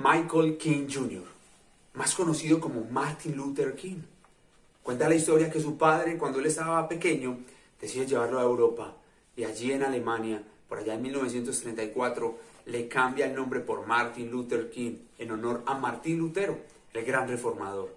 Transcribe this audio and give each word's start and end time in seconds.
Michael 0.00 0.56
King 0.58 0.86
Jr., 0.88 1.24
más 1.94 2.14
conocido 2.14 2.60
como 2.60 2.84
Martin 2.84 3.36
Luther 3.36 3.74
King. 3.74 3.96
Cuenta 4.80 5.08
la 5.08 5.16
historia 5.16 5.50
que 5.50 5.60
su 5.60 5.76
padre, 5.76 6.16
cuando 6.16 6.38
él 6.38 6.46
estaba 6.46 6.88
pequeño, 6.88 7.38
decide 7.80 8.06
llevarlo 8.06 8.38
a 8.38 8.44
Europa 8.44 8.94
y 9.36 9.42
allí 9.42 9.72
en 9.72 9.82
Alemania, 9.82 10.40
por 10.68 10.78
allá 10.78 10.94
en 10.94 11.02
1934, 11.02 12.38
le 12.66 12.86
cambia 12.86 13.26
el 13.26 13.34
nombre 13.34 13.58
por 13.58 13.88
Martin 13.88 14.30
Luther 14.30 14.70
King 14.70 14.98
en 15.18 15.32
honor 15.32 15.64
a 15.66 15.74
Martín 15.74 16.18
Lutero, 16.18 16.58
el 16.94 17.04
gran 17.04 17.26
reformador. 17.26 17.92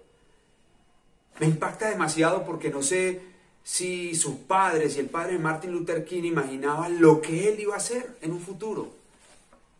Me 1.38 1.46
impacta 1.46 1.88
demasiado 1.88 2.44
porque 2.44 2.70
no 2.70 2.82
sé 2.82 3.22
si 3.62 4.16
su 4.16 4.42
padre, 4.48 4.90
si 4.90 4.98
el 4.98 5.08
padre 5.08 5.34
de 5.34 5.38
Martin 5.38 5.70
Luther 5.70 6.04
King 6.04 6.24
imaginaba 6.24 6.88
lo 6.88 7.20
que 7.20 7.48
él 7.48 7.60
iba 7.60 7.74
a 7.74 7.78
hacer 7.78 8.16
en 8.22 8.32
un 8.32 8.40
futuro, 8.40 9.01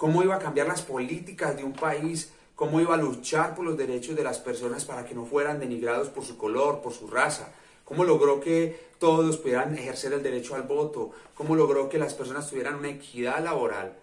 cómo 0.02 0.20
iba 0.24 0.34
a 0.34 0.40
cambiar 0.40 0.66
las 0.66 0.82
políticas 0.82 1.56
de 1.56 1.62
un 1.62 1.74
país, 1.74 2.32
cómo 2.56 2.80
iba 2.80 2.94
a 2.94 2.96
luchar 2.96 3.54
por 3.54 3.64
los 3.64 3.76
derechos 3.78 4.16
de 4.16 4.24
las 4.24 4.40
personas 4.40 4.84
para 4.84 5.04
que 5.04 5.14
no 5.14 5.24
fueran 5.24 5.60
denigrados 5.60 6.08
por 6.08 6.24
su 6.24 6.36
color, 6.36 6.80
por 6.80 6.92
su 6.92 7.06
raza, 7.06 7.52
cómo 7.84 8.02
logró 8.02 8.40
que 8.40 8.88
todos 8.98 9.36
pudieran 9.36 9.78
ejercer 9.78 10.12
el 10.12 10.20
derecho 10.24 10.56
al 10.56 10.64
voto, 10.64 11.12
cómo 11.36 11.54
logró 11.54 11.88
que 11.88 11.98
las 11.98 12.14
personas 12.14 12.50
tuvieran 12.50 12.74
una 12.74 12.88
equidad 12.88 13.44
laboral. 13.44 13.96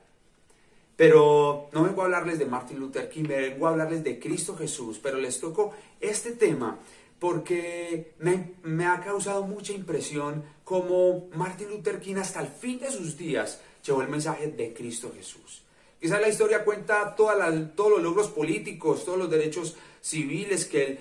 Pero 0.96 1.68
no 1.74 1.84
vengo 1.84 2.02
a 2.02 2.06
hablarles 2.06 2.40
de 2.40 2.46
Martin 2.46 2.80
Luther 2.80 3.10
King, 3.10 3.26
vengo 3.28 3.68
a 3.68 3.72
hablarles 3.72 4.02
de 4.02 4.20
Cristo 4.20 4.56
Jesús, 4.56 5.02
pero 5.04 5.18
les 5.18 5.38
toco 5.38 5.74
este 6.00 6.32
tema 6.32 6.80
porque 7.20 8.14
me, 8.20 8.86
ha 8.86 9.02
causado 9.02 9.46
mucha 9.46 9.74
impresión 9.74 10.46
cómo 10.64 11.28
Martin 11.36 11.68
Luther 11.68 12.00
King 12.00 12.16
hasta 12.16 12.40
el 12.40 12.48
fin 12.48 12.80
de 12.80 12.90
sus 12.90 13.18
días 13.18 13.60
llevó 13.86 14.02
el 14.02 14.08
mensaje 14.08 14.48
de 14.48 14.74
Cristo 14.74 15.12
Jesús. 15.14 15.64
Quizás 16.00 16.22
la 16.22 16.30
historia 16.30 16.64
cuenta 16.64 17.16
todos 17.16 17.36
los 17.38 18.02
logros 18.02 18.30
políticos, 18.30 19.04
todos 19.04 19.18
los 19.18 19.30
derechos 19.30 19.76
civiles 20.02 20.66
que, 20.66 20.98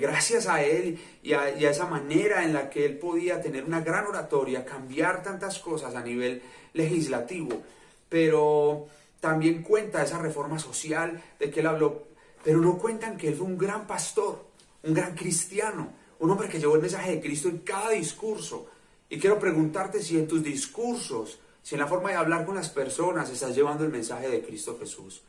gracias 0.00 0.46
a 0.46 0.62
él 0.62 0.98
y 1.22 1.32
a, 1.32 1.58
y 1.58 1.64
a, 1.64 1.70
esa 1.70 1.86
manera 1.86 2.44
en 2.44 2.52
la 2.52 2.68
que 2.68 2.84
él 2.84 2.98
podía 2.98 3.40
tener 3.40 3.64
una 3.64 3.80
gran 3.80 4.06
oratoria, 4.06 4.64
cambiar 4.64 5.22
tantas 5.22 5.58
cosas 5.58 5.94
a 5.94 6.02
nivel 6.02 6.42
legislativo, 6.74 7.62
pero 8.08 8.86
también 9.20 9.62
cuenta 9.62 10.02
esa 10.02 10.18
reforma 10.18 10.58
social 10.58 11.22
de 11.38 11.50
que 11.50 11.60
él 11.60 11.66
habló, 11.66 12.08
pero 12.44 12.60
no 12.60 12.78
cuentan 12.78 13.16
que 13.16 13.28
él 13.28 13.34
fue 13.34 13.46
un 13.46 13.58
gran 13.58 13.86
pastor, 13.86 14.44
un 14.82 14.94
gran 14.94 15.14
cristiano, 15.14 15.92
un 16.20 16.30
hombre 16.30 16.48
que 16.48 16.58
llevó 16.58 16.74
el 16.74 16.82
mensaje 16.82 17.12
de 17.12 17.20
Cristo 17.20 17.48
en 17.48 17.58
cada 17.58 17.90
discurso. 17.90 18.66
Y 19.08 19.18
quiero 19.18 19.38
preguntarte 19.38 20.02
si 20.02 20.18
en 20.18 20.28
tus 20.28 20.42
discursos, 20.42 21.40
si 21.68 21.74
en 21.74 21.82
la 21.82 21.86
forma 21.86 22.08
de 22.08 22.16
hablar 22.16 22.46
con 22.46 22.54
las 22.54 22.70
personas 22.70 23.28
estás 23.28 23.54
llevando 23.54 23.84
el 23.84 23.90
mensaje 23.90 24.30
de 24.30 24.40
Cristo 24.40 24.78
Jesús. 24.80 25.20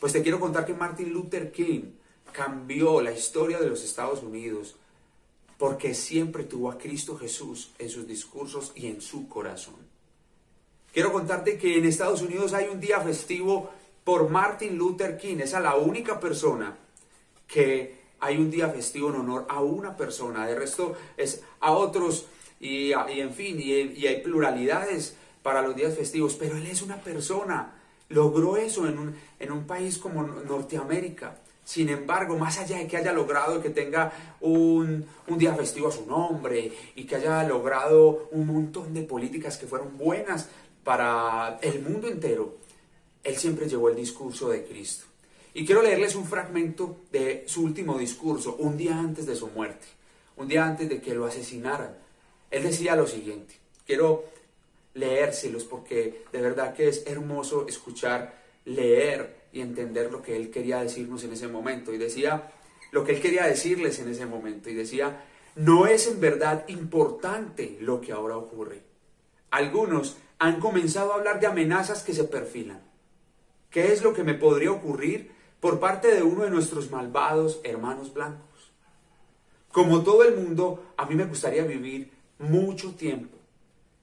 Pues 0.00 0.14
te 0.14 0.22
quiero 0.22 0.40
contar 0.40 0.64
que 0.64 0.72
Martin 0.72 1.12
Luther 1.12 1.52
King 1.52 1.82
cambió 2.32 3.02
la 3.02 3.12
historia 3.12 3.58
de 3.58 3.68
los 3.68 3.84
Estados 3.84 4.22
Unidos 4.22 4.76
porque 5.58 5.92
siempre 5.92 6.44
tuvo 6.44 6.70
a 6.70 6.78
Cristo 6.78 7.18
Jesús 7.18 7.72
en 7.78 7.90
sus 7.90 8.06
discursos 8.06 8.72
y 8.74 8.86
en 8.86 9.02
su 9.02 9.28
corazón. 9.28 9.74
Quiero 10.94 11.12
contarte 11.12 11.58
que 11.58 11.76
en 11.76 11.84
Estados 11.84 12.22
Unidos 12.22 12.54
hay 12.54 12.68
un 12.68 12.80
día 12.80 12.98
festivo 13.02 13.68
por 14.02 14.30
Martin 14.30 14.78
Luther 14.78 15.18
King. 15.18 15.40
Esa 15.40 15.58
es 15.58 15.62
la 15.62 15.76
única 15.76 16.18
persona 16.18 16.74
que 17.46 17.98
hay 18.18 18.38
un 18.38 18.50
día 18.50 18.70
festivo 18.70 19.10
en 19.10 19.16
honor 19.16 19.44
a 19.46 19.60
una 19.60 19.94
persona, 19.94 20.46
de 20.46 20.54
resto 20.54 20.96
es 21.18 21.42
a 21.60 21.72
otros 21.72 22.24
y, 22.62 22.92
en 22.92 23.34
fin, 23.34 23.60
y, 23.60 24.06
hay 24.06 24.22
pluralidades 24.22 25.16
para 25.42 25.62
los 25.62 25.74
días 25.74 25.94
festivos, 25.94 26.34
pero 26.34 26.56
él 26.56 26.66
es 26.66 26.82
una 26.82 26.96
persona, 26.96 27.74
logró 28.08 28.56
eso 28.56 28.86
en 28.86 28.98
un, 28.98 29.16
en 29.38 29.52
un 29.52 29.66
país 29.66 29.98
como 29.98 30.22
Norteamérica. 30.22 31.38
Sin 31.64 31.88
embargo, 31.88 32.36
más 32.36 32.58
allá 32.58 32.78
de 32.78 32.86
que 32.86 32.96
haya 32.96 33.12
logrado 33.12 33.62
que 33.62 33.70
tenga 33.70 34.12
un, 34.40 35.06
un, 35.28 35.38
día 35.38 35.54
festivo 35.54 35.88
a 35.88 35.92
su 35.92 36.06
nombre 36.06 36.72
y 36.96 37.04
que 37.04 37.16
haya 37.16 37.44
logrado 37.44 38.28
un 38.32 38.48
montón 38.48 38.92
de 38.92 39.02
políticas 39.02 39.56
que 39.56 39.66
fueron 39.66 39.96
buenas 39.96 40.48
para 40.82 41.58
el 41.62 41.80
mundo 41.80 42.08
entero, 42.08 42.56
él 43.22 43.36
siempre 43.36 43.68
llevó 43.68 43.88
el 43.88 43.96
discurso 43.96 44.48
de 44.48 44.64
Cristo. 44.64 45.06
Y 45.54 45.64
quiero 45.66 45.82
leerles 45.82 46.16
un 46.16 46.26
fragmento 46.26 46.96
de 47.12 47.44
su 47.46 47.62
último 47.62 47.98
discurso, 47.98 48.56
un 48.56 48.76
día 48.76 48.98
antes 48.98 49.26
de 49.26 49.36
su 49.36 49.48
muerte, 49.48 49.86
un 50.36 50.48
día 50.48 50.64
antes 50.64 50.88
de 50.88 51.00
que 51.00 51.14
lo 51.14 51.26
asesinaran. 51.26 51.96
Él 52.50 52.64
decía 52.64 52.96
lo 52.96 53.06
siguiente, 53.06 53.54
quiero 53.86 54.24
leérselos 54.94 55.64
porque 55.64 56.24
de 56.32 56.40
verdad 56.40 56.74
que 56.74 56.88
es 56.88 57.04
hermoso 57.06 57.66
escuchar, 57.68 58.42
leer 58.64 59.42
y 59.52 59.60
entender 59.60 60.10
lo 60.10 60.22
que 60.22 60.36
él 60.36 60.50
quería 60.50 60.80
decirnos 60.80 61.24
en 61.24 61.32
ese 61.32 61.48
momento. 61.48 61.92
Y 61.92 61.98
decía 61.98 62.52
lo 62.90 63.04
que 63.04 63.12
él 63.12 63.20
quería 63.20 63.46
decirles 63.46 63.98
en 63.98 64.08
ese 64.08 64.26
momento. 64.26 64.70
Y 64.70 64.74
decía, 64.74 65.24
no 65.56 65.86
es 65.86 66.06
en 66.06 66.20
verdad 66.20 66.64
importante 66.68 67.76
lo 67.80 68.00
que 68.00 68.12
ahora 68.12 68.36
ocurre. 68.36 68.82
Algunos 69.50 70.16
han 70.38 70.60
comenzado 70.60 71.12
a 71.12 71.16
hablar 71.16 71.40
de 71.40 71.46
amenazas 71.46 72.02
que 72.02 72.14
se 72.14 72.24
perfilan. 72.24 72.80
¿Qué 73.70 73.92
es 73.92 74.02
lo 74.02 74.12
que 74.12 74.24
me 74.24 74.34
podría 74.34 74.72
ocurrir 74.72 75.30
por 75.62 75.78
parte 75.78 76.12
de 76.12 76.24
uno 76.24 76.42
de 76.42 76.50
nuestros 76.50 76.90
malvados 76.90 77.60
hermanos 77.62 78.12
blancos. 78.12 78.72
Como 79.70 80.02
todo 80.02 80.24
el 80.24 80.34
mundo, 80.34 80.92
a 80.96 81.06
mí 81.06 81.14
me 81.14 81.24
gustaría 81.24 81.62
vivir 81.62 82.10
mucho 82.40 82.96
tiempo. 82.96 83.38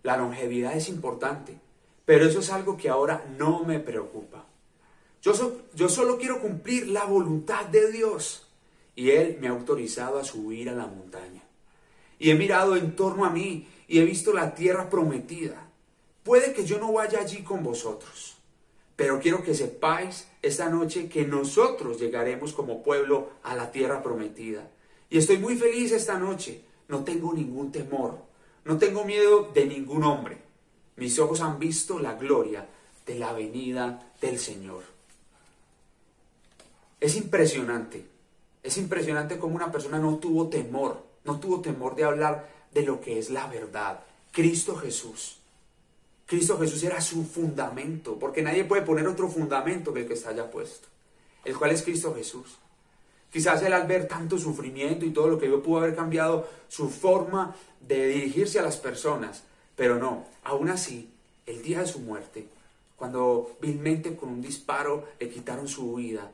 La 0.03 0.17
longevidad 0.17 0.75
es 0.75 0.89
importante, 0.89 1.57
pero 2.05 2.25
eso 2.25 2.39
es 2.39 2.49
algo 2.49 2.77
que 2.77 2.89
ahora 2.89 3.25
no 3.37 3.63
me 3.63 3.79
preocupa. 3.79 4.45
Yo, 5.21 5.33
yo 5.75 5.89
solo 5.89 6.17
quiero 6.17 6.39
cumplir 6.39 6.87
la 6.87 7.05
voluntad 7.05 7.65
de 7.65 7.91
Dios 7.91 8.47
y 8.95 9.11
Él 9.11 9.37
me 9.39 9.47
ha 9.47 9.51
autorizado 9.51 10.19
a 10.19 10.23
subir 10.23 10.69
a 10.69 10.73
la 10.73 10.87
montaña. 10.87 11.43
Y 12.17 12.31
he 12.31 12.35
mirado 12.35 12.75
en 12.75 12.95
torno 12.95 13.25
a 13.25 13.29
mí 13.29 13.67
y 13.87 13.99
he 13.99 14.05
visto 14.05 14.33
la 14.33 14.55
tierra 14.55 14.89
prometida. 14.89 15.69
Puede 16.23 16.53
que 16.53 16.65
yo 16.65 16.79
no 16.79 16.93
vaya 16.93 17.19
allí 17.19 17.43
con 17.43 17.63
vosotros 17.63 18.39
pero 18.99 19.17
quiero 19.21 19.41
que 19.41 19.55
sepáis 19.55 20.27
esta 20.41 20.67
noche 20.67 21.07
que 21.07 21.23
nosotros 21.23 22.01
llegaremos 22.01 22.51
como 22.51 22.83
pueblo 22.83 23.29
a 23.43 23.55
la 23.55 23.71
tierra 23.71 24.03
prometida. 24.03 24.69
Y 25.09 25.17
estoy 25.17 25.37
muy 25.37 25.55
feliz 25.55 25.93
esta 25.93 26.19
noche. 26.19 26.65
No 26.89 27.05
tengo 27.05 27.31
ningún 27.33 27.71
temor. 27.71 28.17
No 28.69 28.77
tengo 28.77 29.03
miedo 29.03 29.49
de 29.51 29.65
ningún 29.65 30.03
hombre. 30.03 30.37
Mis 30.95 31.17
ojos 31.17 31.41
han 31.41 31.57
visto 31.57 31.97
la 31.97 32.13
gloria 32.13 32.67
de 33.03 33.17
la 33.17 33.33
venida 33.33 34.13
del 34.21 34.37
Señor. 34.37 34.83
Es 36.99 37.15
impresionante. 37.15 38.05
Es 38.61 38.77
impresionante 38.77 39.39
cómo 39.39 39.55
una 39.55 39.71
persona 39.71 39.97
no 39.97 40.17
tuvo 40.17 40.49
temor. 40.49 41.03
No 41.23 41.39
tuvo 41.39 41.61
temor 41.61 41.95
de 41.95 42.03
hablar 42.03 42.47
de 42.71 42.83
lo 42.83 43.01
que 43.01 43.17
es 43.17 43.31
la 43.31 43.47
verdad. 43.47 44.01
Cristo 44.31 44.75
Jesús. 44.75 45.39
Cristo 46.27 46.59
Jesús 46.59 46.83
era 46.83 47.01
su 47.01 47.25
fundamento, 47.25 48.19
porque 48.19 48.43
nadie 48.43 48.65
puede 48.65 48.83
poner 48.83 49.07
otro 49.07 49.29
fundamento 49.29 49.91
que 49.91 50.01
el 50.01 50.07
que 50.07 50.13
está 50.13 50.31
ya 50.31 50.51
puesto, 50.51 50.87
el 51.43 51.57
cual 51.57 51.71
es 51.71 51.81
Cristo 51.81 52.13
Jesús. 52.13 52.59
Quizás 53.31 53.61
él 53.61 53.73
al 53.73 53.87
ver 53.87 54.07
tanto 54.07 54.37
sufrimiento 54.37 55.05
y 55.05 55.11
todo 55.11 55.27
lo 55.27 55.37
que 55.37 55.47
vio 55.47 55.61
pudo 55.61 55.79
haber 55.79 55.95
cambiado 55.95 56.47
su 56.67 56.89
forma 56.89 57.55
de 57.79 58.07
dirigirse 58.07 58.59
a 58.59 58.63
las 58.63 58.77
personas, 58.77 59.43
pero 59.75 59.97
no, 59.97 60.25
aún 60.43 60.69
así, 60.69 61.09
el 61.45 61.61
día 61.61 61.79
de 61.79 61.87
su 61.87 61.99
muerte, 61.99 62.47
cuando 62.95 63.55
vilmente 63.61 64.15
con 64.15 64.29
un 64.29 64.41
disparo 64.41 65.05
le 65.19 65.29
quitaron 65.29 65.67
su 65.67 65.95
vida, 65.95 66.31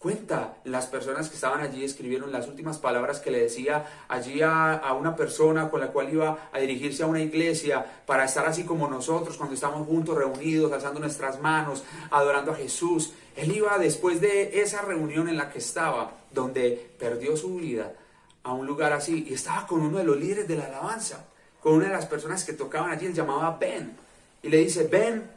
Cuenta, 0.00 0.56
las 0.64 0.86
personas 0.86 1.28
que 1.28 1.34
estaban 1.34 1.60
allí 1.60 1.84
escribieron 1.84 2.32
las 2.32 2.48
últimas 2.48 2.78
palabras 2.78 3.20
que 3.20 3.30
le 3.30 3.42
decía 3.42 4.06
allí 4.08 4.40
a, 4.42 4.80
una 4.98 5.14
persona 5.14 5.68
con 5.68 5.78
la 5.78 5.88
cual 5.88 6.10
iba 6.10 6.48
a 6.50 6.58
dirigirse 6.58 7.02
a 7.02 7.06
una 7.06 7.20
iglesia 7.20 7.84
para 8.06 8.24
estar 8.24 8.46
así 8.46 8.64
como 8.64 8.88
nosotros 8.88 9.36
cuando 9.36 9.54
estamos 9.54 9.86
juntos, 9.86 10.16
reunidos, 10.16 10.72
alzando 10.72 11.00
nuestras 11.00 11.38
manos, 11.42 11.84
adorando 12.10 12.52
a 12.52 12.54
Jesús. 12.54 13.12
Él 13.40 13.56
iba 13.56 13.78
después 13.78 14.20
de 14.20 14.60
esa 14.60 14.82
reunión 14.82 15.26
en 15.26 15.38
la 15.38 15.50
que 15.50 15.60
estaba, 15.60 16.12
donde 16.30 16.90
perdió 16.98 17.38
su 17.38 17.56
vida, 17.56 17.94
a 18.42 18.52
un 18.52 18.66
lugar 18.66 18.92
así 18.92 19.24
y 19.26 19.32
estaba 19.32 19.66
con 19.66 19.80
uno 19.80 19.96
de 19.96 20.04
los 20.04 20.18
líderes 20.18 20.46
de 20.46 20.56
la 20.56 20.66
alabanza, 20.66 21.24
con 21.58 21.72
una 21.72 21.86
de 21.86 21.92
las 21.94 22.04
personas 22.04 22.44
que 22.44 22.52
tocaban 22.52 22.90
allí, 22.90 23.06
él 23.06 23.14
llamaba 23.14 23.56
Ben. 23.58 23.96
Y 24.42 24.50
le 24.50 24.58
dice, 24.58 24.88
Ben, 24.88 25.30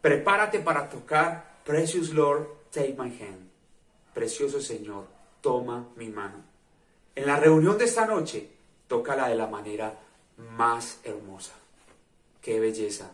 prepárate 0.00 0.60
para 0.60 0.88
tocar 0.88 1.58
Precious 1.64 2.10
Lord 2.10 2.46
Take 2.70 2.94
my 2.96 3.08
hand. 3.08 3.50
Precioso 4.14 4.60
Señor, 4.60 5.06
toma 5.40 5.88
mi 5.96 6.10
mano. 6.10 6.44
En 7.16 7.26
la 7.26 7.40
reunión 7.40 7.76
de 7.76 7.86
esta 7.86 8.06
noche, 8.06 8.48
tócala 8.86 9.28
de 9.28 9.34
la 9.34 9.48
manera 9.48 9.98
más 10.36 11.00
hermosa. 11.02 11.54
Qué 12.40 12.60
belleza. 12.60 13.10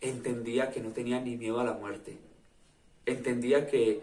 Entendía 0.00 0.72
que 0.72 0.80
no 0.80 0.90
tenía 0.90 1.20
ni 1.20 1.36
miedo 1.36 1.60
a 1.60 1.64
la 1.64 1.72
muerte. 1.72 2.25
Entendía 3.06 3.66
que 3.68 4.02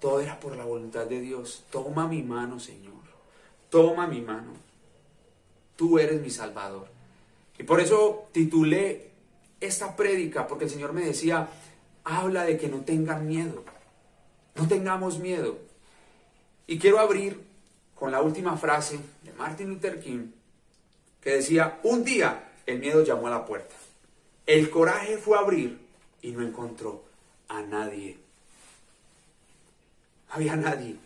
todo 0.00 0.20
era 0.20 0.38
por 0.38 0.56
la 0.56 0.64
voluntad 0.64 1.06
de 1.06 1.20
Dios. 1.20 1.64
Toma 1.70 2.06
mi 2.08 2.22
mano, 2.22 2.60
Señor. 2.60 2.92
Toma 3.70 4.06
mi 4.06 4.20
mano. 4.20 4.52
Tú 5.76 5.98
eres 5.98 6.20
mi 6.20 6.30
Salvador. 6.30 6.88
Y 7.58 7.62
por 7.62 7.80
eso 7.80 8.28
titulé 8.32 9.10
esta 9.60 9.96
prédica, 9.96 10.46
porque 10.46 10.64
el 10.64 10.70
Señor 10.70 10.92
me 10.92 11.04
decía, 11.04 11.48
habla 12.04 12.44
de 12.44 12.58
que 12.58 12.68
no 12.68 12.80
tengan 12.80 13.26
miedo. 13.26 13.64
No 14.56 14.68
tengamos 14.68 15.18
miedo. 15.18 15.58
Y 16.66 16.78
quiero 16.78 16.98
abrir 16.98 17.40
con 17.94 18.12
la 18.12 18.20
última 18.20 18.56
frase 18.56 18.98
de 19.22 19.32
Martin 19.32 19.68
Luther 19.68 20.00
King, 20.00 20.32
que 21.20 21.36
decía, 21.36 21.80
un 21.82 22.04
día 22.04 22.52
el 22.66 22.78
miedo 22.78 23.02
llamó 23.04 23.28
a 23.28 23.30
la 23.30 23.46
puerta. 23.46 23.74
El 24.46 24.68
coraje 24.70 25.16
fue 25.18 25.38
a 25.38 25.40
abrir 25.40 25.78
y 26.20 26.32
no 26.32 26.42
encontró 26.42 27.04
a 27.48 27.62
nadie. 27.62 28.23
Había 30.34 30.56
nadie. 30.56 30.96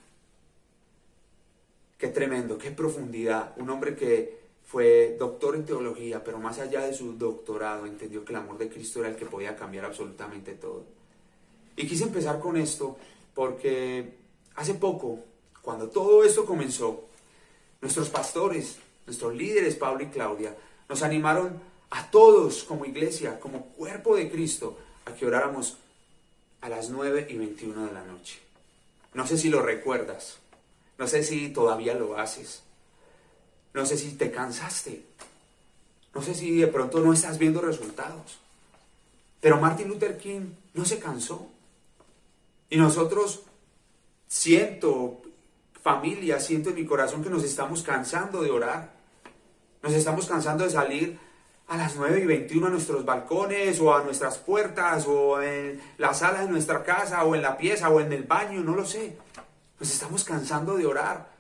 Qué 1.99 2.09
tremendo, 2.09 2.57
qué 2.57 2.71
profundidad. 2.71 3.53
Un 3.59 3.69
hombre 3.69 3.95
que 3.95 4.39
fue 4.65 5.17
doctor 5.19 5.55
en 5.55 5.67
teología, 5.67 6.25
pero 6.25 6.39
más 6.39 6.59
allá 6.59 6.81
de 6.81 6.95
su 6.95 7.13
doctorado 7.13 7.85
entendió 7.85 8.25
que 8.25 8.33
el 8.33 8.39
amor 8.39 8.57
de 8.57 8.71
Cristo 8.71 9.01
era 9.01 9.11
el 9.11 9.17
que 9.17 9.27
podía 9.27 9.55
cambiar 9.55 9.85
absolutamente 9.85 10.55
todo. 10.55 10.87
Y 11.77 11.87
quise 11.87 12.05
empezar 12.05 12.41
con 12.41 12.57
esto 12.57 12.97
porque 13.35 14.15
hace 14.55 14.73
poco, 14.73 15.19
cuando 15.61 15.91
todo 15.91 16.25
esto 16.25 16.47
comenzó, 16.47 17.05
nuestros 17.83 18.09
pastores, 18.09 18.79
nuestros 19.05 19.35
líderes, 19.35 19.77
Pablo 19.77 20.05
y 20.05 20.07
Claudia, 20.07 20.57
nos 20.89 21.03
animaron 21.03 21.61
a 21.91 22.11
todos 22.11 22.65
como 22.65 22.87
iglesia, 22.87 23.39
como 23.39 23.67
cuerpo 23.75 24.17
de 24.17 24.31
Cristo, 24.31 24.79
a 25.05 25.13
que 25.13 25.27
oráramos 25.27 25.77
a 26.63 26.71
las 26.71 26.89
9 26.89 27.27
y 27.29 27.37
21 27.37 27.89
de 27.89 27.93
la 27.93 28.05
noche. 28.05 28.48
No 29.15 29.27
sé 29.27 29.39
si 29.39 29.49
lo 29.49 29.63
recuerdas, 29.63 30.39
no 30.99 31.07
sé 31.07 31.23
si 31.23 31.49
todavía 31.49 31.95
lo 31.95 32.19
haces, 32.19 32.63
no 33.75 33.87
sé 33.87 33.97
si 33.97 34.13
te 34.13 34.31
cansaste, 34.31 35.03
no 36.15 36.23
sé 36.23 36.35
si 36.35 36.57
de 36.57 36.67
pronto 36.67 37.01
no 37.01 37.13
estás 37.13 37.39
viendo 37.39 37.61
resultados. 37.61 38.39
Pero 39.41 39.61
Martin 39.61 39.89
Luther 39.89 40.19
King 40.19 40.53
no 40.75 40.85
se 40.85 40.99
cansó. 40.99 41.49
Y 42.71 42.77
nosotros 42.77 43.43
siento, 44.27 45.23
familia, 45.83 46.41
siento 46.41 46.71
en 46.71 46.77
mi 46.77 46.85
corazón 46.85 47.23
que 47.23 47.31
nos 47.31 47.45
estamos 47.45 47.83
cansando 47.83 48.43
de 48.43 48.51
orar. 48.51 48.93
Nos 49.83 49.93
estamos 49.93 50.27
cansando 50.27 50.65
de 50.65 50.71
salir 50.71 51.19
a 51.69 51.77
las 51.77 51.97
9 51.97 52.21
y 52.21 52.27
21 52.27 52.67
a 52.67 52.71
nuestros 52.71 53.05
balcones 53.05 53.79
o 53.81 53.95
a 53.95 54.03
nuestras 54.03 54.39
puertas 54.39 55.07
o 55.07 55.41
en 55.43 55.81
la 55.99 56.15
sala 56.15 56.41
de 56.43 56.49
nuestra 56.49 56.83
casa 56.83 57.25
o 57.25 57.35
en 57.35 57.43
la 57.43 57.59
pieza 57.59 57.91
o 57.91 58.01
en 58.01 58.13
el 58.13 58.25
baño, 58.25 58.61
no 58.63 58.75
lo 58.75 58.87
sé. 58.87 59.17
Nos 59.79 59.93
estamos 59.93 60.25
cansando 60.25 60.77
de 60.77 60.87
orar 60.87 61.31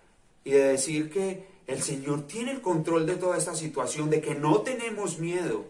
y 0.44 0.50
de 0.50 0.68
decir 0.68 1.10
que 1.10 1.46
el 1.66 1.82
Señor 1.82 2.26
tiene 2.26 2.52
el 2.52 2.60
control 2.60 3.06
de 3.06 3.16
toda 3.16 3.38
esta 3.38 3.54
situación, 3.54 4.10
de 4.10 4.20
que 4.20 4.34
no 4.34 4.60
tenemos 4.60 5.18
miedo. 5.18 5.64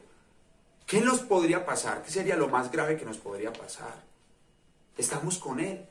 ¿Qué 0.87 1.01
nos 1.01 1.21
podría 1.21 1.65
pasar? 1.65 2.03
¿Qué 2.03 2.11
sería 2.11 2.37
lo 2.37 2.49
más 2.49 2.71
grave 2.73 2.97
que 2.97 3.05
nos 3.05 3.19
podría 3.19 3.53
pasar? 3.53 4.03
Estamos 4.97 5.39
con 5.39 5.61
Él. 5.61 5.87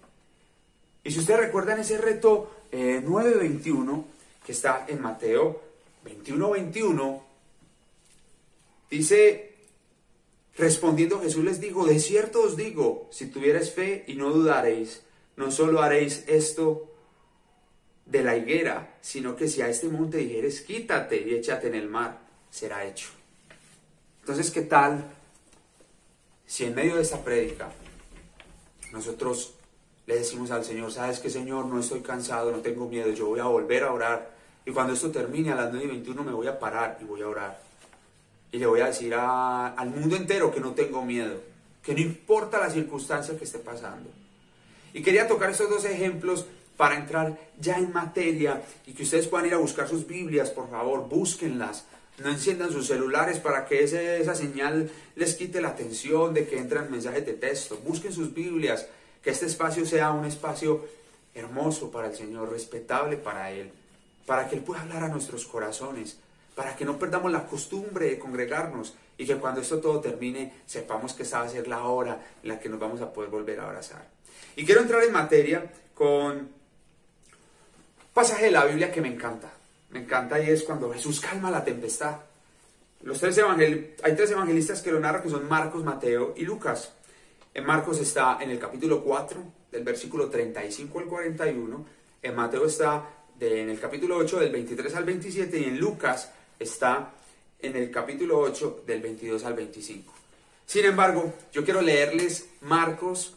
Y 1.03 1.11
si 1.11 1.19
ustedes 1.19 1.39
recuerdan 1.39 1.79
ese 1.79 1.97
reto 1.97 2.51
9.21 2.71 3.99
eh, 3.99 4.03
que 4.45 4.51
está 4.51 4.85
en 4.89 5.01
Mateo 5.01 5.61
21.21, 6.05 7.26
dice, 8.89 9.55
respondiendo 10.57 11.19
Jesús 11.19 11.43
les 11.43 11.59
dijo, 11.59 11.85
de 11.85 11.99
cierto 11.99 12.41
os 12.41 12.57
digo, 12.57 13.07
si 13.11 13.27
tuvierais 13.27 13.71
fe 13.71 14.03
y 14.07 14.15
no 14.15 14.31
dudaréis, 14.31 15.03
no 15.35 15.51
solo 15.51 15.81
haréis 15.81 16.23
esto 16.27 16.91
de 18.05 18.23
la 18.23 18.37
higuera, 18.37 18.97
sino 19.01 19.35
que 19.35 19.47
si 19.47 19.61
a 19.61 19.69
este 19.69 19.87
monte 19.87 20.17
dijeres, 20.17 20.61
quítate 20.61 21.21
y 21.21 21.35
échate 21.35 21.67
en 21.67 21.75
el 21.75 21.87
mar, 21.87 22.19
será 22.49 22.85
hecho. 22.85 23.09
Entonces, 24.21 24.51
¿qué 24.51 24.61
tal 24.61 25.13
si 26.45 26.63
en 26.63 26.73
medio 26.73 26.95
de 26.95 27.01
esta 27.01 27.23
prédica 27.23 27.69
nosotros 28.91 29.53
le 30.07 30.15
decimos 30.15 30.49
al 30.51 30.63
Señor, 30.63 30.91
sabes 30.91 31.19
que 31.19 31.29
Señor, 31.29 31.65
no 31.65 31.79
estoy 31.79 31.99
cansado, 31.99 32.51
no 32.51 32.59
tengo 32.59 32.87
miedo, 32.87 33.11
yo 33.11 33.27
voy 33.27 33.41
a 33.41 33.43
volver 33.43 33.83
a 33.83 33.91
orar. 33.91 34.31
Y 34.65 34.71
cuando 34.71 34.93
esto 34.93 35.11
termine 35.11 35.51
a 35.51 35.55
las 35.55 35.71
9 35.71 35.85
y 35.85 35.89
21 35.89 36.23
me 36.23 36.31
voy 36.31 36.47
a 36.47 36.57
parar 36.57 36.97
y 37.01 37.03
voy 37.03 37.21
a 37.21 37.27
orar. 37.27 37.66
Y 38.51 38.57
le 38.59 38.65
voy 38.65 38.81
a 38.81 38.87
decir 38.87 39.13
al 39.13 39.89
mundo 39.89 40.15
entero 40.15 40.51
que 40.51 40.59
no 40.59 40.71
tengo 40.71 41.03
miedo, 41.03 41.41
que 41.83 41.93
no 41.93 41.99
importa 41.99 42.59
la 42.59 42.69
circunstancia 42.69 43.37
que 43.37 43.43
esté 43.43 43.59
pasando. 43.59 44.09
Y 44.93 45.01
quería 45.01 45.27
tocar 45.27 45.49
estos 45.49 45.69
dos 45.69 45.85
ejemplos 45.85 46.45
para 46.77 46.95
entrar 46.95 47.37
ya 47.59 47.77
en 47.77 47.91
materia 47.91 48.63
y 48.85 48.93
que 48.93 49.03
ustedes 49.03 49.27
puedan 49.27 49.47
ir 49.47 49.53
a 49.53 49.57
buscar 49.57 49.87
sus 49.89 50.07
Biblias, 50.07 50.51
por 50.51 50.69
favor, 50.69 51.09
búsquenlas. 51.09 51.85
No 52.19 52.29
enciendan 52.29 52.71
sus 52.71 52.87
celulares 52.87 53.39
para 53.39 53.65
que 53.65 53.83
esa 53.83 54.33
señal 54.33 54.89
les 55.15 55.35
quite 55.35 55.61
la 55.61 55.69
atención 55.69 56.33
de 56.33 56.47
que 56.47 56.57
entran 56.57 56.89
mensajes 56.89 57.25
de 57.25 57.33
texto. 57.33 57.79
Busquen 57.83 58.13
sus 58.13 58.33
Biblias, 58.33 58.87
que 59.21 59.31
este 59.31 59.45
espacio 59.45 59.85
sea 59.85 60.11
un 60.11 60.25
espacio 60.25 60.85
hermoso 61.35 61.91
para 61.91 62.07
el 62.07 62.15
Señor, 62.15 62.51
respetable 62.51 63.17
para 63.17 63.51
Él, 63.51 63.71
para 64.25 64.49
que 64.49 64.55
Él 64.55 64.63
pueda 64.63 64.81
hablar 64.81 65.03
a 65.03 65.09
nuestros 65.09 65.45
corazones, 65.45 66.17
para 66.57 66.75
que 66.75 66.85
no 66.85 66.97
perdamos 66.97 67.31
la 67.31 67.45
costumbre 67.45 68.07
de 68.07 68.17
congregarnos 68.17 68.95
y 69.15 69.27
que 69.27 69.35
cuando 69.35 69.61
esto 69.61 69.79
todo 69.79 70.01
termine 70.01 70.63
sepamos 70.65 71.13
que 71.13 71.21
esta 71.21 71.41
va 71.41 71.45
a 71.45 71.49
ser 71.49 71.67
la 71.67 71.83
hora 71.83 72.19
en 72.41 72.49
la 72.49 72.59
que 72.59 72.67
nos 72.67 72.79
vamos 72.79 72.99
a 72.99 73.13
poder 73.13 73.29
volver 73.29 73.59
a 73.59 73.65
abrazar. 73.65 74.07
Y 74.55 74.65
quiero 74.65 74.81
entrar 74.81 75.03
en 75.03 75.13
materia 75.13 75.71
con 75.93 76.35
un 76.35 76.49
pasaje 78.11 78.45
de 78.45 78.51
la 78.51 78.65
Biblia 78.65 78.91
que 78.91 79.01
me 79.01 79.07
encanta. 79.07 79.51
Me 79.91 79.99
encanta 79.99 80.41
y 80.41 80.49
es 80.49 80.63
cuando 80.63 80.91
Jesús 80.91 81.19
calma 81.19 81.51
la 81.51 81.63
tempestad. 81.63 82.21
Los 83.03 83.19
tres 83.19 83.37
hay 83.37 84.15
tres 84.15 84.31
evangelistas 84.31 84.81
que 84.81 84.91
lo 84.91 84.99
narran 84.99 85.21
que 85.21 85.29
son 85.29 85.47
Marcos, 85.47 85.83
Mateo 85.83 86.33
y 86.35 86.43
Lucas. 86.43 86.91
En 87.53 87.67
Marcos 87.67 87.99
está 87.99 88.39
en 88.41 88.49
el 88.49 88.57
capítulo 88.57 89.03
4, 89.03 89.43
del 89.71 89.83
versículo 89.83 90.27
35 90.27 90.97
al 90.97 91.05
41. 91.05 91.85
En 92.23 92.35
Mateo 92.35 92.65
está 92.65 93.07
en 93.39 93.69
el 93.69 93.79
capítulo 93.79 94.17
8, 94.17 94.39
del 94.39 94.51
23 94.51 94.95
al 94.95 95.03
27. 95.03 95.59
Y 95.59 95.63
en 95.65 95.79
Lucas 95.79 96.31
está 96.59 97.13
en 97.59 97.75
el 97.75 97.91
capítulo 97.91 98.39
8, 98.39 98.83
del 98.85 99.01
22 99.01 99.43
al 99.45 99.53
25. 99.53 100.13
Sin 100.65 100.85
embargo, 100.85 101.33
yo 101.51 101.63
quiero 101.63 101.81
leerles 101.81 102.49
Marcos 102.61 103.35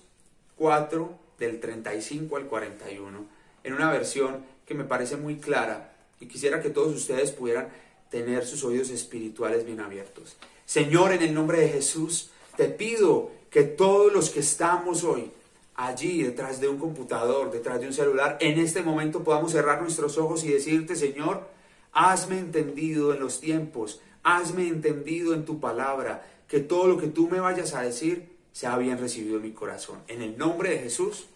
4, 0.57 1.19
del 1.39 1.61
35 1.61 2.37
al 2.37 2.47
41, 2.47 3.27
en 3.65 3.73
una 3.73 3.91
versión 3.91 4.45
que 4.67 4.75
me 4.75 4.85
parece 4.85 5.17
muy 5.17 5.37
clara 5.37 5.93
y 6.21 6.27
quisiera 6.27 6.61
que 6.61 6.71
todos 6.71 6.95
ustedes 6.95 7.33
pudieran 7.33 7.69
tener 8.11 8.45
sus 8.45 8.63
oídos 8.65 8.91
espirituales 8.91 9.65
bien 9.65 9.81
abiertos. 9.81 10.37
Señor, 10.67 11.13
en 11.13 11.23
el 11.23 11.33
nombre 11.33 11.61
de 11.61 11.69
Jesús, 11.69 12.31
te 12.57 12.67
pido 12.67 13.31
que 13.51 13.63
todos 13.63 14.13
los 14.13 14.31
que 14.31 14.41
estamos 14.41 15.03
hoy 15.03 15.31
allí 15.77 16.23
detrás 16.23 16.61
de 16.61 16.69
un 16.69 16.79
computador, 16.79 17.51
detrás 17.51 17.81
de 17.81 17.87
un 17.87 17.93
celular, 17.93 18.37
en 18.41 18.59
este 18.59 18.83
momento 18.83 19.25
podamos 19.25 19.53
cerrar 19.53 19.81
nuestros 19.81 20.19
ojos 20.19 20.45
y 20.45 20.49
decirte, 20.49 20.95
Señor, 20.95 21.49
hazme 21.93 22.39
entendido 22.39 23.13
en 23.15 23.21
los 23.21 23.41
tiempos, 23.41 24.01
hazme 24.23 24.69
entendido 24.69 25.35
en 25.35 25.45
tu 25.45 25.61
palabra, 25.61 26.27
que 26.49 26.61
todo 26.61 26.87
lo 26.87 26.99
que 26.99 27.07
tú 27.07 27.29
me 27.29 27.41
vayas 27.41 27.75
a 27.75 27.83
decir 27.83 28.37
sea 28.53 28.77
bien 28.77 28.99
recibido 28.99 29.37
en 29.37 29.43
mi 29.43 29.53
corazón. 29.53 30.01
En 30.09 30.23
el 30.23 30.37
nombre 30.37 30.71
de 30.71 30.79
Jesús, 30.79 31.27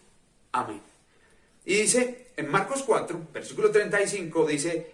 amén. 0.51 0.81
Y 1.65 1.75
dice, 1.75 2.27
en 2.37 2.49
Marcos 2.49 2.83
4, 2.83 3.27
versículo 3.33 3.71
35, 3.71 4.45
dice, 4.45 4.91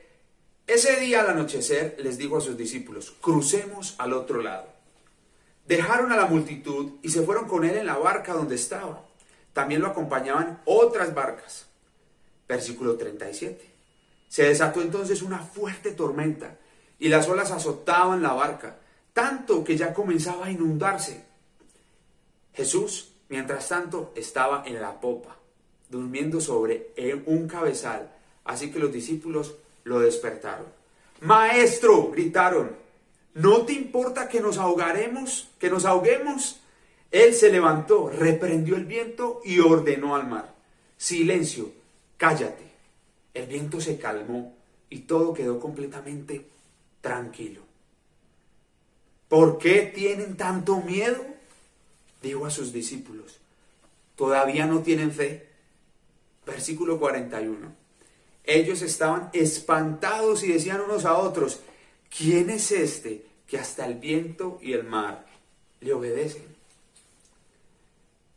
ese 0.68 1.00
día 1.00 1.22
al 1.22 1.32
anochecer 1.32 1.98
les 2.00 2.18
dijo 2.18 2.38
a 2.38 2.42
sus 2.42 2.56
discípulos, 2.56 3.16
crucemos 3.20 3.96
al 3.98 4.14
otro 4.14 4.42
lado. 4.42 4.68
Dejaron 5.68 6.12
a 6.12 6.18
la 6.18 6.26
multitud 6.28 6.94
y 7.02 7.10
se 7.10 7.24
fueron 7.24 7.48
con 7.48 7.66
él 7.66 7.78
en 7.78 7.86
la 7.86 7.98
barca 7.98 8.34
donde 8.34 8.56
estaba. 8.56 9.06
También 9.54 9.82
lo 9.82 9.88
acompañaban 9.88 10.62
otras 10.66 11.14
barcas. 11.14 11.68
Versículo 12.48 12.96
37. 12.96 13.71
Se 14.32 14.44
desató 14.44 14.82
entonces 14.82 15.24
una 15.24 15.40
fuerte 15.40 15.92
tormenta 15.92 16.56
y 16.98 17.10
las 17.10 17.28
olas 17.28 17.52
azotaban 17.52 18.24
la 18.24 18.32
barca, 18.32 18.78
tanto 19.12 19.62
que 19.62 19.76
ya 19.76 19.94
comenzaba 19.94 20.46
a 20.46 20.52
inundarse. 20.52 21.26
Jesús, 22.54 23.12
mientras 23.28 23.68
tanto, 23.68 24.14
estaba 24.16 24.64
en 24.66 24.80
la 24.80 25.02
popa, 25.02 25.36
durmiendo 25.90 26.40
sobre 26.40 26.94
un 27.26 27.46
cabezal, 27.46 28.10
así 28.46 28.72
que 28.72 28.80
los 28.80 28.94
discípulos 28.94 29.56
lo 29.84 30.00
despertaron. 30.00 30.68
Maestro, 31.20 32.10
gritaron, 32.10 32.78
¿no 33.34 33.66
te 33.66 33.74
importa 33.74 34.30
que 34.30 34.40
nos 34.40 34.58
ahogaremos, 34.58 35.50
que 35.60 35.70
nos 35.70 35.84
ahoguemos? 35.84 36.62
Él 37.12 37.34
se 37.34 37.52
levantó, 37.52 38.10
reprendió 38.10 38.78
el 38.78 38.86
viento 38.86 39.42
y 39.44 39.60
ordenó 39.60 40.16
al 40.16 40.26
mar, 40.26 40.56
silencio, 40.96 41.70
cállate. 42.16 42.71
El 43.34 43.48
viento 43.48 43.80
se 43.80 43.98
calmó 43.98 44.56
y 44.90 45.00
todo 45.00 45.34
quedó 45.34 45.60
completamente 45.60 46.46
tranquilo. 47.02 47.62
¿Por 49.28 49.58
qué 49.58 49.92
tienen 49.96 50.36
tanto 50.36 50.82
miedo? 50.82 51.26
dijo 52.22 52.46
a 52.46 52.52
sus 52.52 52.72
discípulos, 52.72 53.40
¿todavía 54.16 54.68
no 54.68 54.82
tienen 54.82 55.12
fe? 55.12 55.48
Versículo 56.46 57.00
41. 57.00 57.74
Ellos 58.44 58.82
estaban 58.82 59.30
espantados 59.34 60.44
y 60.44 60.52
decían 60.52 60.82
unos 60.82 61.06
a 61.06 61.18
otros, 61.18 61.62
¿quién 62.16 62.50
es 62.50 62.72
este 62.72 63.26
que 63.48 63.58
hasta 63.58 63.86
el 63.86 63.96
viento 63.96 64.60
y 64.62 64.74
el 64.74 64.84
mar 64.84 65.26
le 65.80 65.94
obedecen? 65.94 66.46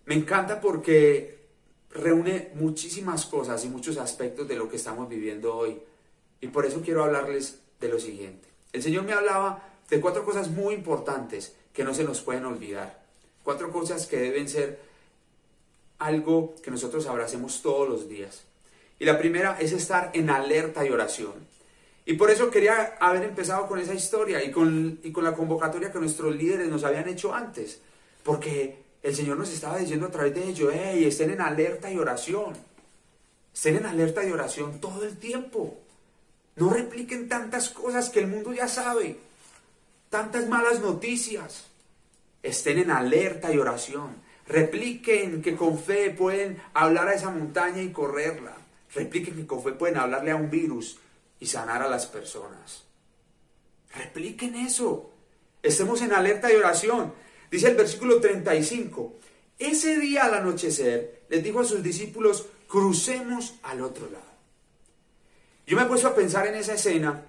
Me 0.06 0.14
encanta 0.14 0.60
porque 0.60 1.38
reúne 1.94 2.50
muchísimas 2.54 3.24
cosas 3.24 3.64
y 3.64 3.68
muchos 3.68 3.96
aspectos 3.96 4.46
de 4.48 4.56
lo 4.56 4.68
que 4.68 4.76
estamos 4.76 5.08
viviendo 5.08 5.56
hoy. 5.56 5.80
Y 6.40 6.48
por 6.48 6.66
eso 6.66 6.82
quiero 6.82 7.04
hablarles 7.04 7.60
de 7.80 7.88
lo 7.88 7.98
siguiente. 7.98 8.48
El 8.72 8.82
Señor 8.82 9.04
me 9.04 9.12
hablaba 9.12 9.70
de 9.88 10.00
cuatro 10.00 10.24
cosas 10.24 10.50
muy 10.50 10.74
importantes 10.74 11.54
que 11.72 11.84
no 11.84 11.94
se 11.94 12.04
nos 12.04 12.20
pueden 12.20 12.44
olvidar. 12.44 13.02
Cuatro 13.44 13.70
cosas 13.70 14.06
que 14.06 14.18
deben 14.18 14.48
ser 14.48 14.80
algo 15.98 16.56
que 16.62 16.70
nosotros 16.70 17.06
abracemos 17.06 17.62
todos 17.62 17.88
los 17.88 18.08
días. 18.08 18.42
Y 18.98 19.04
la 19.04 19.18
primera 19.18 19.58
es 19.60 19.72
estar 19.72 20.10
en 20.14 20.30
alerta 20.30 20.84
y 20.84 20.90
oración. 20.90 21.32
Y 22.06 22.14
por 22.14 22.30
eso 22.30 22.50
quería 22.50 22.96
haber 23.00 23.22
empezado 23.22 23.66
con 23.66 23.78
esa 23.78 23.94
historia 23.94 24.42
y 24.44 24.50
con, 24.50 24.98
y 25.02 25.12
con 25.12 25.24
la 25.24 25.34
convocatoria 25.34 25.92
que 25.92 25.98
nuestros 25.98 26.34
líderes 26.34 26.68
nos 26.68 26.84
habían 26.84 27.08
hecho 27.08 27.34
antes. 27.34 27.80
Porque 28.22 28.83
el 29.04 29.14
Señor 29.14 29.36
nos 29.36 29.52
estaba 29.52 29.76
diciendo 29.76 30.06
a 30.06 30.10
través 30.10 30.34
de 30.34 30.48
ello, 30.48 30.70
hey, 30.72 31.04
estén 31.04 31.28
en 31.28 31.42
alerta 31.42 31.92
y 31.92 31.98
oración. 31.98 32.54
Estén 33.52 33.76
en 33.76 33.84
alerta 33.84 34.24
y 34.24 34.32
oración 34.32 34.80
todo 34.80 35.04
el 35.04 35.18
tiempo. 35.18 35.78
No 36.56 36.70
repliquen 36.70 37.28
tantas 37.28 37.68
cosas 37.68 38.08
que 38.08 38.20
el 38.20 38.28
mundo 38.28 38.54
ya 38.54 38.66
sabe. 38.66 39.18
Tantas 40.08 40.48
malas 40.48 40.80
noticias. 40.80 41.66
Estén 42.42 42.78
en 42.78 42.90
alerta 42.90 43.52
y 43.52 43.58
oración. 43.58 44.16
Repliquen 44.48 45.42
que 45.42 45.54
con 45.54 45.78
fe 45.78 46.08
pueden 46.08 46.62
hablar 46.72 47.08
a 47.08 47.14
esa 47.14 47.28
montaña 47.28 47.82
y 47.82 47.92
correrla. 47.92 48.56
Repliquen 48.94 49.36
que 49.36 49.46
con 49.46 49.62
fe 49.62 49.72
pueden 49.72 49.98
hablarle 49.98 50.30
a 50.30 50.36
un 50.36 50.48
virus 50.48 50.98
y 51.40 51.44
sanar 51.44 51.82
a 51.82 51.90
las 51.90 52.06
personas. 52.06 52.84
Repliquen 53.94 54.54
eso. 54.54 55.10
Estemos 55.62 56.00
en 56.00 56.14
alerta 56.14 56.50
y 56.50 56.56
oración. 56.56 57.12
Dice 57.54 57.68
el 57.68 57.76
versículo 57.76 58.20
35. 58.20 59.14
Ese 59.60 60.00
día 60.00 60.24
al 60.24 60.34
anochecer 60.34 61.22
les 61.28 61.44
dijo 61.44 61.60
a 61.60 61.64
sus 61.64 61.84
discípulos, 61.84 62.46
crucemos 62.66 63.54
al 63.62 63.80
otro 63.82 64.10
lado. 64.10 64.24
Yo 65.64 65.76
me 65.76 65.84
he 65.84 65.86
puesto 65.86 66.08
a 66.08 66.16
pensar 66.16 66.48
en 66.48 66.56
esa 66.56 66.74
escena. 66.74 67.22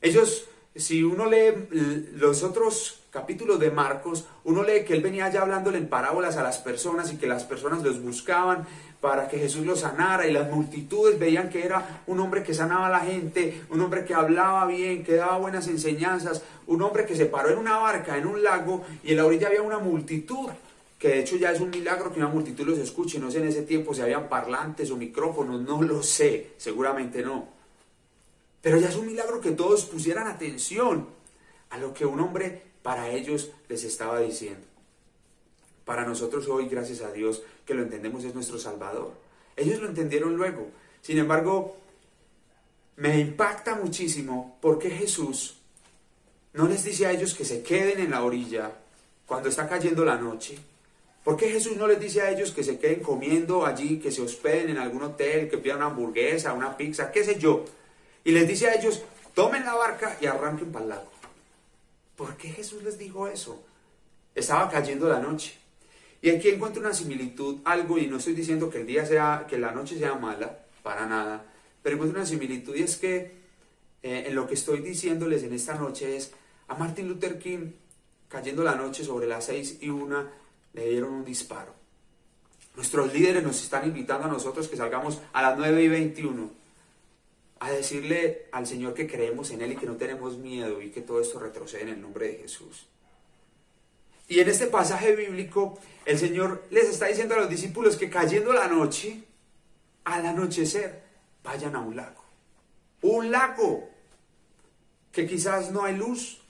Ellos, 0.00 0.46
si 0.74 1.02
uno 1.02 1.26
lee 1.26 1.68
los 2.14 2.42
otros 2.42 3.02
capítulos 3.10 3.60
de 3.60 3.70
Marcos, 3.70 4.24
uno 4.44 4.62
lee 4.62 4.82
que 4.86 4.94
él 4.94 5.02
venía 5.02 5.30
ya 5.30 5.42
hablándole 5.42 5.76
en 5.76 5.90
parábolas 5.90 6.38
a 6.38 6.42
las 6.42 6.56
personas 6.56 7.12
y 7.12 7.18
que 7.18 7.26
las 7.26 7.44
personas 7.44 7.82
los 7.82 8.00
buscaban 8.00 8.66
para 9.06 9.28
que 9.28 9.38
Jesús 9.38 9.64
los 9.64 9.78
sanara 9.78 10.26
y 10.26 10.32
las 10.32 10.50
multitudes 10.50 11.16
veían 11.16 11.48
que 11.48 11.64
era 11.64 12.02
un 12.08 12.18
hombre 12.18 12.42
que 12.42 12.52
sanaba 12.52 12.88
a 12.88 12.90
la 12.90 12.98
gente, 12.98 13.62
un 13.70 13.80
hombre 13.80 14.04
que 14.04 14.14
hablaba 14.14 14.66
bien, 14.66 15.04
que 15.04 15.14
daba 15.14 15.38
buenas 15.38 15.68
enseñanzas, 15.68 16.42
un 16.66 16.82
hombre 16.82 17.06
que 17.06 17.14
se 17.14 17.26
paró 17.26 17.50
en 17.50 17.58
una 17.58 17.76
barca, 17.76 18.18
en 18.18 18.26
un 18.26 18.42
lago 18.42 18.84
y 19.04 19.12
en 19.12 19.18
la 19.18 19.24
orilla 19.24 19.46
había 19.46 19.62
una 19.62 19.78
multitud 19.78 20.50
que 20.98 21.06
de 21.06 21.20
hecho 21.20 21.36
ya 21.36 21.52
es 21.52 21.60
un 21.60 21.70
milagro 21.70 22.12
que 22.12 22.18
una 22.18 22.28
multitud 22.28 22.66
los 22.66 22.80
escuche, 22.80 23.20
no 23.20 23.30
sé 23.30 23.38
en 23.38 23.46
ese 23.46 23.62
tiempo 23.62 23.94
si 23.94 24.02
habían 24.02 24.28
parlantes 24.28 24.90
o 24.90 24.96
micrófonos, 24.96 25.60
no 25.60 25.82
lo 25.82 26.02
sé, 26.02 26.54
seguramente 26.56 27.22
no. 27.22 27.46
Pero 28.60 28.76
ya 28.78 28.88
es 28.88 28.96
un 28.96 29.06
milagro 29.06 29.40
que 29.40 29.52
todos 29.52 29.84
pusieran 29.84 30.26
atención 30.26 31.06
a 31.70 31.78
lo 31.78 31.94
que 31.94 32.04
un 32.04 32.18
hombre 32.18 32.60
para 32.82 33.08
ellos 33.10 33.52
les 33.68 33.84
estaba 33.84 34.18
diciendo. 34.18 34.66
Para 35.86 36.04
nosotros 36.04 36.48
hoy, 36.48 36.66
gracias 36.68 37.00
a 37.02 37.12
Dios, 37.12 37.44
que 37.64 37.72
lo 37.72 37.82
entendemos 37.82 38.24
es 38.24 38.34
nuestro 38.34 38.58
Salvador. 38.58 39.12
Ellos 39.54 39.80
lo 39.80 39.86
entendieron 39.86 40.36
luego. 40.36 40.66
Sin 41.00 41.16
embargo, 41.16 41.76
me 42.96 43.20
impacta 43.20 43.76
muchísimo 43.76 44.58
porque 44.60 44.90
Jesús 44.90 45.58
no 46.54 46.66
les 46.66 46.82
dice 46.82 47.06
a 47.06 47.12
ellos 47.12 47.34
que 47.34 47.44
se 47.44 47.62
queden 47.62 48.00
en 48.00 48.10
la 48.10 48.24
orilla 48.24 48.72
cuando 49.26 49.48
está 49.48 49.68
cayendo 49.68 50.04
la 50.04 50.16
noche. 50.16 50.58
¿Por 51.22 51.36
qué 51.36 51.50
Jesús 51.50 51.76
no 51.76 51.86
les 51.86 52.00
dice 52.00 52.20
a 52.20 52.30
ellos 52.32 52.50
que 52.50 52.64
se 52.64 52.80
queden 52.80 53.00
comiendo 53.00 53.64
allí, 53.64 54.00
que 54.00 54.10
se 54.10 54.22
hospeden 54.22 54.70
en 54.70 54.78
algún 54.78 55.04
hotel, 55.04 55.48
que 55.48 55.58
pidan 55.58 55.76
una 55.76 55.86
hamburguesa, 55.86 56.52
una 56.52 56.76
pizza, 56.76 57.12
qué 57.12 57.22
sé 57.22 57.38
yo? 57.38 57.64
Y 58.24 58.32
les 58.32 58.48
dice 58.48 58.66
a 58.66 58.74
ellos, 58.74 59.04
tomen 59.34 59.64
la 59.64 59.74
barca 59.74 60.18
y 60.20 60.26
arranquen 60.26 60.72
para 60.72 60.84
el 60.84 60.88
lago. 60.88 61.12
¿Por 62.16 62.36
qué 62.36 62.48
Jesús 62.48 62.82
les 62.82 62.98
dijo 62.98 63.28
eso? 63.28 63.62
Estaba 64.34 64.68
cayendo 64.68 65.08
la 65.08 65.20
noche. 65.20 65.65
Y 66.22 66.30
aquí 66.30 66.48
encuentro 66.48 66.80
una 66.80 66.94
similitud, 66.94 67.58
algo, 67.64 67.98
y 67.98 68.06
no 68.06 68.16
estoy 68.16 68.34
diciendo 68.34 68.70
que 68.70 68.80
el 68.80 68.86
día 68.86 69.04
sea, 69.04 69.46
que 69.48 69.58
la 69.58 69.72
noche 69.72 69.98
sea 69.98 70.14
mala, 70.14 70.66
para 70.82 71.06
nada, 71.06 71.44
pero 71.82 71.96
encuentro 71.96 72.18
una 72.18 72.26
similitud 72.26 72.74
y 72.74 72.82
es 72.82 72.96
que 72.96 73.36
eh, 74.02 74.24
en 74.26 74.34
lo 74.34 74.46
que 74.46 74.54
estoy 74.54 74.80
diciéndoles 74.80 75.42
en 75.42 75.52
esta 75.52 75.74
noche 75.74 76.16
es, 76.16 76.32
a 76.68 76.74
Martin 76.74 77.08
Luther 77.08 77.38
King, 77.38 77.72
cayendo 78.28 78.62
la 78.62 78.74
noche 78.74 79.04
sobre 79.04 79.26
las 79.26 79.46
seis 79.46 79.78
y 79.80 79.88
una, 79.88 80.30
le 80.72 80.88
dieron 80.90 81.12
un 81.12 81.24
disparo. 81.24 81.74
Nuestros 82.76 83.12
líderes 83.12 83.42
nos 83.42 83.62
están 83.62 83.86
invitando 83.86 84.26
a 84.26 84.30
nosotros 84.30 84.68
que 84.68 84.76
salgamos 84.76 85.20
a 85.32 85.42
las 85.42 85.56
9 85.56 85.82
y 85.82 85.88
21 85.88 86.50
a 87.60 87.70
decirle 87.70 88.46
al 88.52 88.66
Señor 88.66 88.92
que 88.92 89.06
creemos 89.06 89.50
en 89.50 89.62
Él 89.62 89.72
y 89.72 89.76
que 89.76 89.86
no 89.86 89.96
tenemos 89.96 90.36
miedo 90.36 90.82
y 90.82 90.90
que 90.90 91.00
todo 91.00 91.20
esto 91.20 91.38
retrocede 91.38 91.82
en 91.82 91.88
el 91.88 92.00
nombre 92.02 92.28
de 92.28 92.34
Jesús. 92.34 92.86
Y 94.28 94.40
en 94.40 94.48
este 94.48 94.66
pasaje 94.66 95.14
bíblico, 95.14 95.78
el 96.04 96.18
Señor 96.18 96.64
les 96.70 96.88
está 96.88 97.06
diciendo 97.06 97.34
a 97.34 97.38
los 97.38 97.50
discípulos 97.50 97.96
que 97.96 98.10
cayendo 98.10 98.52
la 98.52 98.66
noche, 98.66 99.22
al 100.04 100.26
anochecer, 100.26 101.02
vayan 101.44 101.76
a 101.76 101.80
un 101.80 101.96
lago. 101.96 102.24
Un 103.02 103.30
lago 103.30 103.88
que 105.12 105.26
quizás 105.26 105.70
no 105.70 105.84
hay 105.84 105.96
luz, 105.96 106.42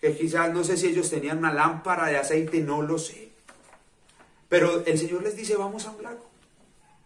que 0.00 0.16
quizás 0.16 0.52
no 0.52 0.64
sé 0.64 0.76
si 0.76 0.88
ellos 0.88 1.08
tenían 1.08 1.38
una 1.38 1.52
lámpara 1.52 2.06
de 2.06 2.18
aceite, 2.18 2.60
no 2.60 2.82
lo 2.82 2.98
sé. 2.98 3.30
Pero 4.48 4.84
el 4.84 4.98
Señor 4.98 5.22
les 5.22 5.36
dice, 5.36 5.56
vamos 5.56 5.86
a 5.86 5.92
un 5.92 6.02
lago, 6.02 6.26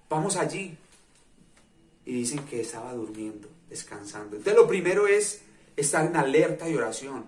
vamos 0.09 0.37
allí, 0.37 0.77
y 2.05 2.13
dicen 2.13 2.41
que 2.47 2.61
estaba 2.61 2.93
durmiendo, 2.93 3.49
descansando. 3.69 4.37
Entonces 4.37 4.61
lo 4.61 4.67
primero 4.67 5.07
es 5.07 5.43
estar 5.77 6.07
en 6.07 6.17
alerta 6.17 6.69
y 6.69 6.75
oración. 6.75 7.25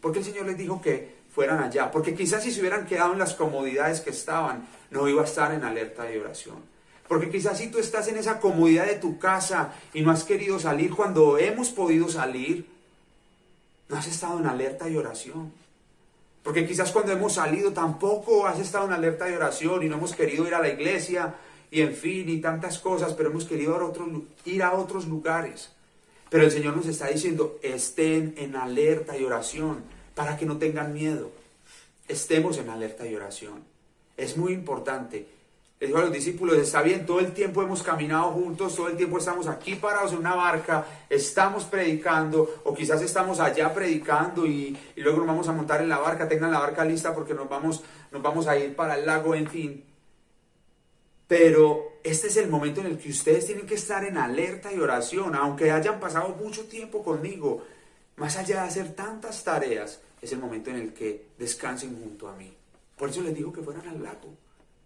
Porque 0.00 0.18
el 0.18 0.24
Señor 0.24 0.46
les 0.46 0.58
dijo 0.58 0.80
que 0.80 1.21
fueran 1.34 1.62
allá. 1.62 1.90
Porque 1.90 2.14
quizás 2.14 2.42
si 2.42 2.52
se 2.52 2.60
hubieran 2.60 2.86
quedado 2.86 3.12
en 3.12 3.18
las 3.18 3.34
comodidades 3.34 4.00
que 4.00 4.10
estaban, 4.10 4.66
no 4.90 5.08
iba 5.08 5.22
a 5.22 5.24
estar 5.24 5.52
en 5.52 5.64
alerta 5.64 6.12
y 6.12 6.18
oración. 6.18 6.56
Porque 7.08 7.30
quizás 7.30 7.58
si 7.58 7.68
tú 7.68 7.78
estás 7.78 8.08
en 8.08 8.16
esa 8.16 8.38
comodidad 8.38 8.86
de 8.86 8.94
tu 8.94 9.18
casa 9.18 9.72
y 9.92 10.02
no 10.02 10.10
has 10.10 10.24
querido 10.24 10.58
salir 10.58 10.94
cuando 10.94 11.38
hemos 11.38 11.70
podido 11.70 12.08
salir, 12.08 12.66
no 13.88 13.96
has 13.96 14.06
estado 14.06 14.38
en 14.38 14.46
alerta 14.46 14.88
y 14.88 14.96
oración. 14.96 15.52
Porque 16.42 16.66
quizás 16.66 16.90
cuando 16.90 17.12
hemos 17.12 17.34
salido 17.34 17.72
tampoco 17.72 18.46
has 18.46 18.58
estado 18.58 18.86
en 18.86 18.92
alerta 18.92 19.30
y 19.30 19.34
oración 19.34 19.82
y 19.82 19.88
no 19.88 19.96
hemos 19.96 20.14
querido 20.14 20.46
ir 20.46 20.54
a 20.54 20.60
la 20.60 20.68
iglesia 20.68 21.34
y 21.70 21.80
en 21.80 21.94
fin, 21.94 22.28
y 22.28 22.40
tantas 22.40 22.78
cosas, 22.78 23.14
pero 23.14 23.30
hemos 23.30 23.44
querido 23.44 23.92
ir 24.44 24.62
a 24.62 24.72
otros 24.72 25.06
lugares. 25.06 25.70
Pero 26.28 26.44
el 26.44 26.50
Señor 26.50 26.76
nos 26.76 26.86
está 26.86 27.08
diciendo, 27.08 27.58
estén 27.62 28.34
en 28.38 28.56
alerta 28.56 29.16
y 29.16 29.24
oración 29.24 29.84
para 30.14 30.36
que 30.36 30.46
no 30.46 30.58
tengan 30.58 30.92
miedo. 30.92 31.30
Estemos 32.08 32.58
en 32.58 32.70
alerta 32.70 33.06
y 33.06 33.14
oración. 33.14 33.64
Es 34.16 34.36
muy 34.36 34.52
importante. 34.52 35.26
Les 35.80 35.88
digo 35.88 35.98
a 35.98 36.02
los 36.02 36.12
discípulos, 36.12 36.56
está 36.58 36.80
bien, 36.80 37.04
todo 37.04 37.18
el 37.18 37.32
tiempo 37.32 37.60
hemos 37.60 37.82
caminado 37.82 38.30
juntos, 38.30 38.76
todo 38.76 38.86
el 38.86 38.96
tiempo 38.96 39.18
estamos 39.18 39.48
aquí 39.48 39.74
parados 39.74 40.12
en 40.12 40.18
una 40.18 40.36
barca, 40.36 40.86
estamos 41.10 41.64
predicando, 41.64 42.60
o 42.62 42.72
quizás 42.72 43.02
estamos 43.02 43.40
allá 43.40 43.74
predicando 43.74 44.46
y, 44.46 44.78
y 44.94 45.00
luego 45.00 45.18
nos 45.18 45.26
vamos 45.26 45.48
a 45.48 45.52
montar 45.52 45.80
en 45.80 45.88
la 45.88 45.98
barca, 45.98 46.28
tengan 46.28 46.52
la 46.52 46.60
barca 46.60 46.84
lista 46.84 47.12
porque 47.12 47.34
nos 47.34 47.48
vamos, 47.48 47.82
nos 48.12 48.22
vamos 48.22 48.46
a 48.46 48.56
ir 48.56 48.76
para 48.76 48.96
el 48.96 49.04
lago, 49.04 49.34
en 49.34 49.48
fin. 49.48 49.84
Pero 51.26 51.94
este 52.04 52.28
es 52.28 52.36
el 52.36 52.48
momento 52.48 52.80
en 52.80 52.86
el 52.86 52.98
que 52.98 53.08
ustedes 53.08 53.46
tienen 53.46 53.66
que 53.66 53.74
estar 53.74 54.04
en 54.04 54.18
alerta 54.18 54.72
y 54.72 54.78
oración, 54.78 55.34
aunque 55.34 55.72
hayan 55.72 55.98
pasado 55.98 56.28
mucho 56.40 56.66
tiempo 56.66 57.02
conmigo. 57.02 57.64
Más 58.16 58.36
allá 58.36 58.62
de 58.62 58.68
hacer 58.68 58.94
tantas 58.94 59.42
tareas, 59.42 60.00
es 60.20 60.32
el 60.32 60.38
momento 60.38 60.70
en 60.70 60.76
el 60.76 60.92
que 60.92 61.28
descansen 61.38 61.98
junto 62.00 62.28
a 62.28 62.36
mí. 62.36 62.54
Por 62.96 63.10
eso 63.10 63.22
les 63.22 63.34
digo 63.34 63.52
que 63.52 63.62
fueran 63.62 63.88
al 63.88 64.02
lago, 64.02 64.36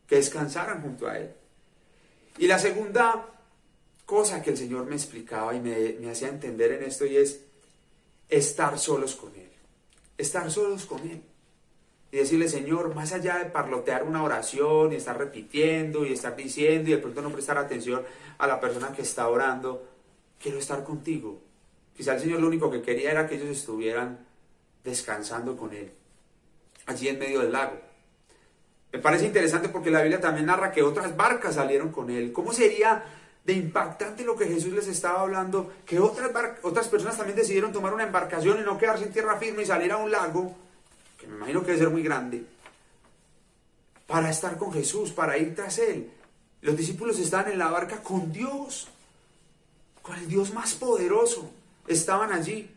que 0.06 0.16
descansaran 0.16 0.82
junto 0.82 1.06
a 1.06 1.18
Él. 1.18 1.30
Y 2.38 2.46
la 2.46 2.58
segunda 2.58 3.26
cosa 4.04 4.42
que 4.42 4.50
el 4.50 4.56
Señor 4.56 4.86
me 4.86 4.94
explicaba 4.94 5.54
y 5.54 5.60
me, 5.60 5.96
me 6.00 6.10
hacía 6.10 6.28
entender 6.28 6.72
en 6.72 6.84
esto 6.84 7.04
y 7.04 7.16
es 7.16 7.40
estar 8.28 8.78
solos 8.78 9.16
con 9.16 9.34
Él. 9.34 9.50
Estar 10.16 10.50
solos 10.50 10.86
con 10.86 11.00
Él 11.08 11.22
y 12.16 12.18
decirle, 12.18 12.48
Señor, 12.48 12.94
más 12.94 13.12
allá 13.12 13.38
de 13.38 13.46
parlotear 13.46 14.04
una 14.04 14.22
oración 14.22 14.92
y 14.92 14.96
estar 14.96 15.18
repitiendo 15.18 16.06
y 16.06 16.12
estar 16.12 16.36
diciendo 16.36 16.88
y 16.88 16.94
de 16.94 16.98
pronto 16.98 17.20
no 17.20 17.30
prestar 17.30 17.58
atención 17.58 18.02
a 18.38 18.46
la 18.46 18.60
persona 18.60 18.92
que 18.92 19.02
está 19.02 19.28
orando, 19.28 19.86
quiero 20.40 20.58
estar 20.58 20.84
contigo. 20.84 21.42
Quizá 21.96 22.14
el 22.14 22.20
Señor 22.20 22.40
lo 22.40 22.48
único 22.48 22.70
que 22.70 22.82
quería 22.82 23.10
era 23.10 23.26
que 23.26 23.36
ellos 23.36 23.48
estuvieran 23.48 24.18
descansando 24.84 25.56
con 25.56 25.72
Él, 25.72 25.90
allí 26.86 27.08
en 27.08 27.18
medio 27.18 27.40
del 27.40 27.52
lago. 27.52 27.80
Me 28.92 28.98
parece 28.98 29.26
interesante 29.26 29.68
porque 29.68 29.90
la 29.90 30.02
Biblia 30.02 30.20
también 30.20 30.46
narra 30.46 30.72
que 30.72 30.82
otras 30.82 31.16
barcas 31.16 31.56
salieron 31.56 31.90
con 31.90 32.10
Él. 32.10 32.32
¿Cómo 32.32 32.52
sería 32.52 33.02
de 33.44 33.52
impactante 33.52 34.24
lo 34.24 34.36
que 34.36 34.46
Jesús 34.46 34.72
les 34.72 34.86
estaba 34.88 35.22
hablando? 35.22 35.72
Que 35.84 35.98
otras, 35.98 36.30
otras 36.62 36.88
personas 36.88 37.16
también 37.16 37.36
decidieron 37.36 37.72
tomar 37.72 37.92
una 37.92 38.04
embarcación 38.04 38.60
y 38.60 38.62
no 38.62 38.78
quedarse 38.78 39.04
en 39.04 39.12
tierra 39.12 39.38
firme 39.38 39.62
y 39.62 39.66
salir 39.66 39.92
a 39.92 39.96
un 39.96 40.10
lago 40.10 40.54
me 41.26 41.36
imagino 41.36 41.60
que 41.60 41.66
debe 41.66 41.78
ser 41.78 41.90
muy 41.90 42.02
grande, 42.02 42.44
para 44.06 44.30
estar 44.30 44.56
con 44.56 44.72
Jesús, 44.72 45.10
para 45.10 45.36
ir 45.36 45.54
tras 45.54 45.78
Él. 45.78 46.10
Los 46.62 46.76
discípulos 46.76 47.18
estaban 47.18 47.52
en 47.52 47.58
la 47.58 47.68
barca 47.68 48.02
con 48.02 48.32
Dios, 48.32 48.88
con 50.02 50.16
el 50.16 50.28
Dios 50.28 50.54
más 50.54 50.74
poderoso. 50.74 51.50
Estaban 51.86 52.32
allí. 52.32 52.70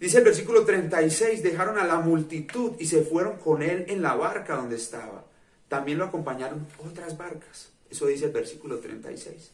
Dice 0.00 0.18
el 0.18 0.24
versículo 0.24 0.64
36, 0.64 1.42
dejaron 1.42 1.78
a 1.78 1.84
la 1.84 2.00
multitud 2.00 2.72
y 2.78 2.86
se 2.86 3.02
fueron 3.02 3.38
con 3.38 3.62
Él 3.62 3.86
en 3.88 4.02
la 4.02 4.14
barca 4.14 4.56
donde 4.56 4.76
estaba. 4.76 5.24
También 5.68 5.98
lo 5.98 6.04
acompañaron 6.04 6.66
otras 6.78 7.16
barcas. 7.16 7.70
Eso 7.90 8.06
dice 8.06 8.26
el 8.26 8.32
versículo 8.32 8.78
36. 8.78 9.50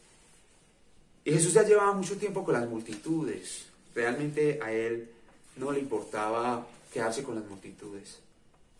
Y 1.23 1.31
Jesús 1.31 1.53
ya 1.53 1.63
llevaba 1.63 1.93
mucho 1.93 2.17
tiempo 2.17 2.43
con 2.43 2.55
las 2.55 2.67
multitudes. 2.67 3.65
Realmente 3.93 4.59
a 4.61 4.71
Él 4.71 5.09
no 5.57 5.71
le 5.71 5.79
importaba 5.79 6.65
quedarse 6.91 7.23
con 7.23 7.35
las 7.35 7.45
multitudes. 7.45 8.19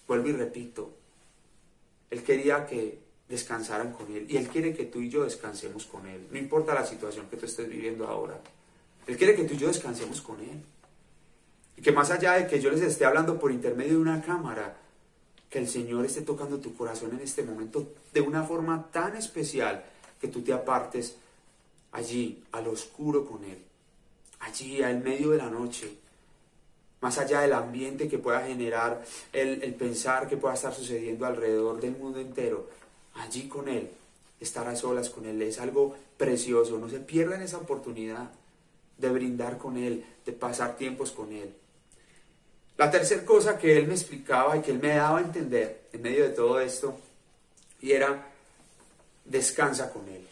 Vuelvo 0.07 0.29
y 0.29 0.33
repito, 0.33 0.91
Él 2.09 2.23
quería 2.23 2.65
que 2.65 2.99
descansaran 3.29 3.93
con 3.93 4.13
Él 4.13 4.25
y 4.29 4.37
Él 4.37 4.47
quiere 4.47 4.73
que 4.73 4.85
tú 4.85 4.99
y 4.99 5.09
yo 5.09 5.23
descansemos 5.23 5.85
con 5.85 6.07
Él. 6.07 6.27
No 6.31 6.37
importa 6.37 6.73
la 6.73 6.85
situación 6.85 7.27
que 7.29 7.37
tú 7.37 7.45
estés 7.45 7.69
viviendo 7.69 8.07
ahora. 8.07 8.39
Él 9.07 9.17
quiere 9.17 9.35
que 9.35 9.43
tú 9.43 9.53
y 9.53 9.57
yo 9.57 9.67
descansemos 9.67 10.21
con 10.21 10.39
Él. 10.39 10.61
Y 11.77 11.81
que 11.81 11.91
más 11.91 12.11
allá 12.11 12.33
de 12.33 12.47
que 12.47 12.59
yo 12.59 12.69
les 12.69 12.81
esté 12.81 13.05
hablando 13.05 13.39
por 13.39 13.51
intermedio 13.51 13.93
de 13.93 13.99
una 13.99 14.21
cámara, 14.21 14.77
que 15.49 15.59
el 15.59 15.67
Señor 15.67 16.05
esté 16.05 16.21
tocando 16.21 16.59
tu 16.59 16.75
corazón 16.75 17.11
en 17.11 17.19
este 17.19 17.43
momento 17.43 17.93
de 18.13 18.21
una 18.21 18.43
forma 18.43 18.87
tan 18.91 19.17
especial 19.17 19.83
que 20.19 20.29
tú 20.29 20.41
te 20.41 20.53
apartes 20.53 21.17
allí, 21.91 22.43
al 22.53 22.67
oscuro 22.67 23.25
con 23.25 23.43
Él, 23.43 23.57
allí, 24.39 24.81
al 24.81 25.03
medio 25.03 25.31
de 25.31 25.37
la 25.37 25.49
noche, 25.49 25.97
más 27.01 27.17
allá 27.17 27.41
del 27.41 27.53
ambiente 27.53 28.07
que 28.07 28.19
pueda 28.19 28.41
generar 28.41 29.03
el, 29.33 29.73
pensar 29.73 30.29
que 30.29 30.37
pueda 30.37 30.53
estar 30.53 30.73
sucediendo 30.73 31.25
alrededor 31.25 31.81
del 31.81 31.97
mundo 31.97 32.19
entero, 32.19 32.69
allí 33.15 33.47
con 33.47 33.67
Él, 33.67 33.89
estar 34.39 34.67
a 34.67 34.75
solas 34.75 35.09
con 35.09 35.25
Él, 35.25 35.41
es 35.41 35.59
algo 35.59 35.95
precioso, 36.15 36.77
no 36.77 36.89
se 36.89 36.99
pierdan 36.99 37.41
esa 37.41 37.57
oportunidad 37.57 38.29
de 38.97 39.09
brindar 39.09 39.57
con 39.57 39.77
Él, 39.77 40.05
de 40.25 40.31
pasar 40.31 40.75
tiempos 40.75 41.11
con 41.11 41.31
Él. 41.31 41.53
La 42.77 42.89
tercera 42.89 43.25
cosa 43.25 43.57
que 43.57 43.77
Él 43.77 43.87
me 43.87 43.93
explicaba 43.93 44.57
y 44.57 44.61
que 44.61 44.71
Él 44.71 44.79
me 44.79 44.95
daba 44.95 45.19
a 45.19 45.21
entender 45.21 45.83
en 45.93 46.01
medio 46.01 46.23
de 46.23 46.29
todo 46.29 46.59
esto, 46.59 46.97
y 47.81 47.91
era, 47.91 48.27
descansa 49.25 49.91
con 49.91 50.07
Él. 50.07 50.27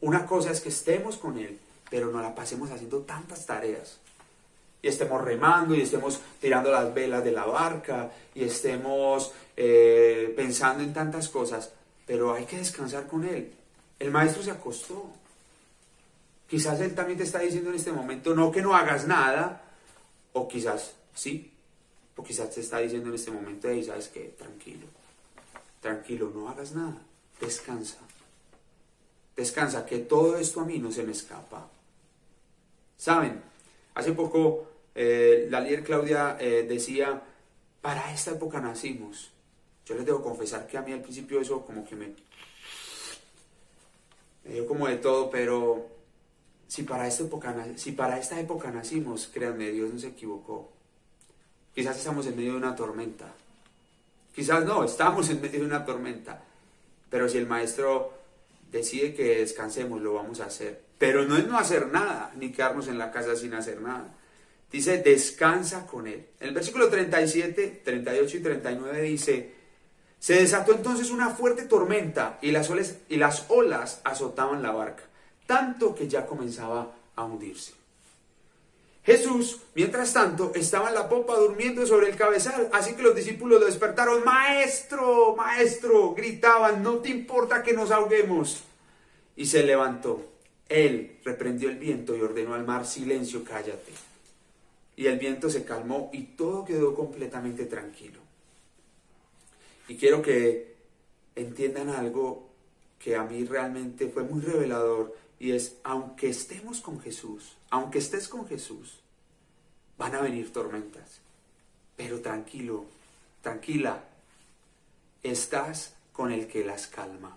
Una 0.00 0.26
cosa 0.26 0.50
es 0.50 0.60
que 0.60 0.68
estemos 0.70 1.16
con 1.16 1.38
Él, 1.38 1.58
pero 1.90 2.10
no 2.10 2.20
la 2.20 2.34
pasemos 2.34 2.70
haciendo 2.70 3.00
tantas 3.00 3.46
tareas 3.46 3.98
y 4.84 4.88
estemos 4.88 5.24
remando 5.24 5.74
y 5.74 5.80
estemos 5.80 6.20
tirando 6.38 6.70
las 6.70 6.92
velas 6.92 7.24
de 7.24 7.32
la 7.32 7.46
barca 7.46 8.10
y 8.34 8.44
estemos 8.44 9.32
eh, 9.56 10.30
pensando 10.36 10.82
en 10.82 10.92
tantas 10.92 11.30
cosas, 11.30 11.72
pero 12.06 12.34
hay 12.34 12.44
que 12.44 12.58
descansar 12.58 13.06
con 13.06 13.24
Él. 13.24 13.50
El 13.98 14.10
maestro 14.10 14.42
se 14.42 14.50
acostó. 14.50 15.10
Quizás 16.48 16.80
Él 16.80 16.94
también 16.94 17.18
te 17.18 17.24
está 17.24 17.40
diciendo 17.40 17.70
en 17.70 17.76
este 17.76 17.92
momento, 17.92 18.34
no 18.34 18.50
que 18.52 18.62
no 18.62 18.74
hagas 18.74 19.06
nada, 19.06 19.62
o 20.32 20.46
quizás 20.46 20.94
sí, 21.14 21.52
o 22.16 22.22
quizás 22.22 22.50
te 22.50 22.60
está 22.60 22.78
diciendo 22.78 23.08
en 23.08 23.14
este 23.14 23.30
momento, 23.30 23.72
y 23.72 23.82
sabes 23.82 24.08
que 24.08 24.34
tranquilo, 24.38 24.86
tranquilo, 25.80 26.30
no 26.34 26.48
hagas 26.48 26.72
nada, 26.72 26.98
descansa. 27.40 27.98
Descansa, 29.36 29.84
que 29.84 29.98
todo 29.98 30.36
esto 30.36 30.60
a 30.60 30.64
mí 30.64 30.78
no 30.78 30.92
se 30.92 31.02
me 31.02 31.12
escapa. 31.12 31.68
Saben, 32.96 33.42
hace 33.94 34.12
poco 34.12 34.68
eh, 34.94 35.48
la 35.50 35.60
líder 35.60 35.82
Claudia 35.82 36.36
eh, 36.38 36.64
decía, 36.68 37.20
para 37.80 38.12
esta 38.12 38.32
época 38.32 38.60
nacimos. 38.60 39.30
Yo 39.86 39.94
les 39.96 40.06
debo 40.06 40.22
confesar 40.22 40.66
que 40.66 40.78
a 40.78 40.82
mí 40.82 40.92
al 40.92 41.02
principio 41.02 41.40
eso 41.40 41.64
como 41.66 41.84
que 41.84 41.96
me, 41.96 42.14
me 44.44 44.54
dio 44.54 44.66
como 44.66 44.86
de 44.86 44.96
todo, 44.96 45.28
pero 45.28 45.93
si 46.68 46.82
para, 46.82 47.06
esta 47.06 47.24
época, 47.24 47.54
si 47.76 47.92
para 47.92 48.20
nacimos, 48.72 49.30
créanme, 49.32 49.70
Dios 49.70 49.92
no 49.92 49.98
se 49.98 50.08
equivocó. 50.08 50.72
Quizás 51.74 51.96
estamos 51.96 52.26
en 52.26 52.36
medio 52.36 52.52
de 52.52 52.58
una 52.58 52.76
tormenta. 52.76 53.32
Quizás 54.34 54.64
no, 54.64 54.84
estamos 54.84 55.28
en 55.30 55.40
medio 55.40 55.60
de 55.60 55.66
una 55.66 55.84
tormenta. 55.84 56.42
Pero 57.10 57.28
si 57.28 57.38
el 57.38 57.46
maestro 57.46 58.12
decide 58.70 59.14
que 59.14 59.38
descansemos, 59.38 60.00
lo 60.00 60.14
vamos 60.14 60.40
a 60.40 60.46
hacer. 60.46 60.82
Pero 60.98 61.24
no 61.24 61.36
es 61.36 61.46
no 61.46 61.58
hacer 61.58 61.88
nada, 61.88 62.32
ni 62.36 62.50
quedarnos 62.50 62.88
en 62.88 62.98
la 62.98 63.10
casa 63.10 63.36
sin 63.36 63.54
hacer 63.54 63.80
nada. 63.80 64.14
Dice, 64.70 64.98
descansa 64.98 65.86
con 65.86 66.08
él. 66.08 66.26
En 66.40 66.48
el 66.48 66.54
versículo 66.54 66.88
37, 66.88 67.82
38 67.84 68.36
y 68.36 68.40
39 68.40 69.02
dice, 69.02 69.54
se 70.18 70.34
desató 70.34 70.72
entonces 70.72 71.10
una 71.10 71.30
fuerte 71.30 71.64
tormenta 71.64 72.38
y 72.40 72.50
las, 72.50 72.70
olas, 72.70 72.96
y 73.08 73.16
las 73.16 73.44
olas 73.50 74.00
azotaban 74.04 74.62
la 74.62 74.72
barca, 74.72 75.04
tanto 75.46 75.94
que 75.94 76.08
ya 76.08 76.26
comenzaba 76.26 76.92
a 77.16 77.24
hundirse. 77.24 77.72
Jesús, 79.04 79.60
mientras 79.74 80.12
tanto, 80.14 80.52
estaba 80.54 80.88
en 80.88 80.94
la 80.94 81.08
popa 81.08 81.36
durmiendo 81.36 81.86
sobre 81.86 82.08
el 82.08 82.16
cabezal, 82.16 82.70
así 82.72 82.94
que 82.94 83.02
los 83.02 83.14
discípulos 83.14 83.60
lo 83.60 83.66
despertaron, 83.66 84.24
Maestro, 84.24 85.36
Maestro, 85.36 86.14
gritaban, 86.14 86.82
no 86.82 86.98
te 86.98 87.10
importa 87.10 87.62
que 87.62 87.74
nos 87.74 87.90
ahoguemos. 87.90 88.62
Y 89.36 89.46
se 89.46 89.62
levantó. 89.62 90.24
Él 90.68 91.18
reprendió 91.24 91.68
el 91.68 91.76
viento 91.76 92.16
y 92.16 92.22
ordenó 92.22 92.54
al 92.54 92.64
mar, 92.64 92.86
silencio, 92.86 93.44
cállate 93.44 93.92
y 94.96 95.06
el 95.06 95.18
viento 95.18 95.50
se 95.50 95.64
calmó 95.64 96.10
y 96.12 96.22
todo 96.22 96.64
quedó 96.64 96.94
completamente 96.94 97.66
tranquilo. 97.66 98.20
Y 99.88 99.96
quiero 99.96 100.22
que 100.22 100.74
entiendan 101.34 101.90
algo 101.90 102.48
que 102.98 103.16
a 103.16 103.24
mí 103.24 103.44
realmente 103.44 104.08
fue 104.08 104.22
muy 104.22 104.40
revelador 104.40 105.14
y 105.38 105.52
es, 105.52 105.76
aunque 105.84 106.28
estemos 106.28 106.80
con 106.80 107.00
Jesús, 107.00 107.56
aunque 107.70 107.98
estés 107.98 108.28
con 108.28 108.46
Jesús, 108.46 109.00
van 109.98 110.14
a 110.14 110.20
venir 110.20 110.52
tormentas. 110.52 111.20
Pero 111.96 112.20
tranquilo, 112.20 112.84
tranquila, 113.42 114.04
estás 115.22 115.94
con 116.12 116.32
el 116.32 116.46
que 116.46 116.64
las 116.64 116.86
calma. 116.86 117.36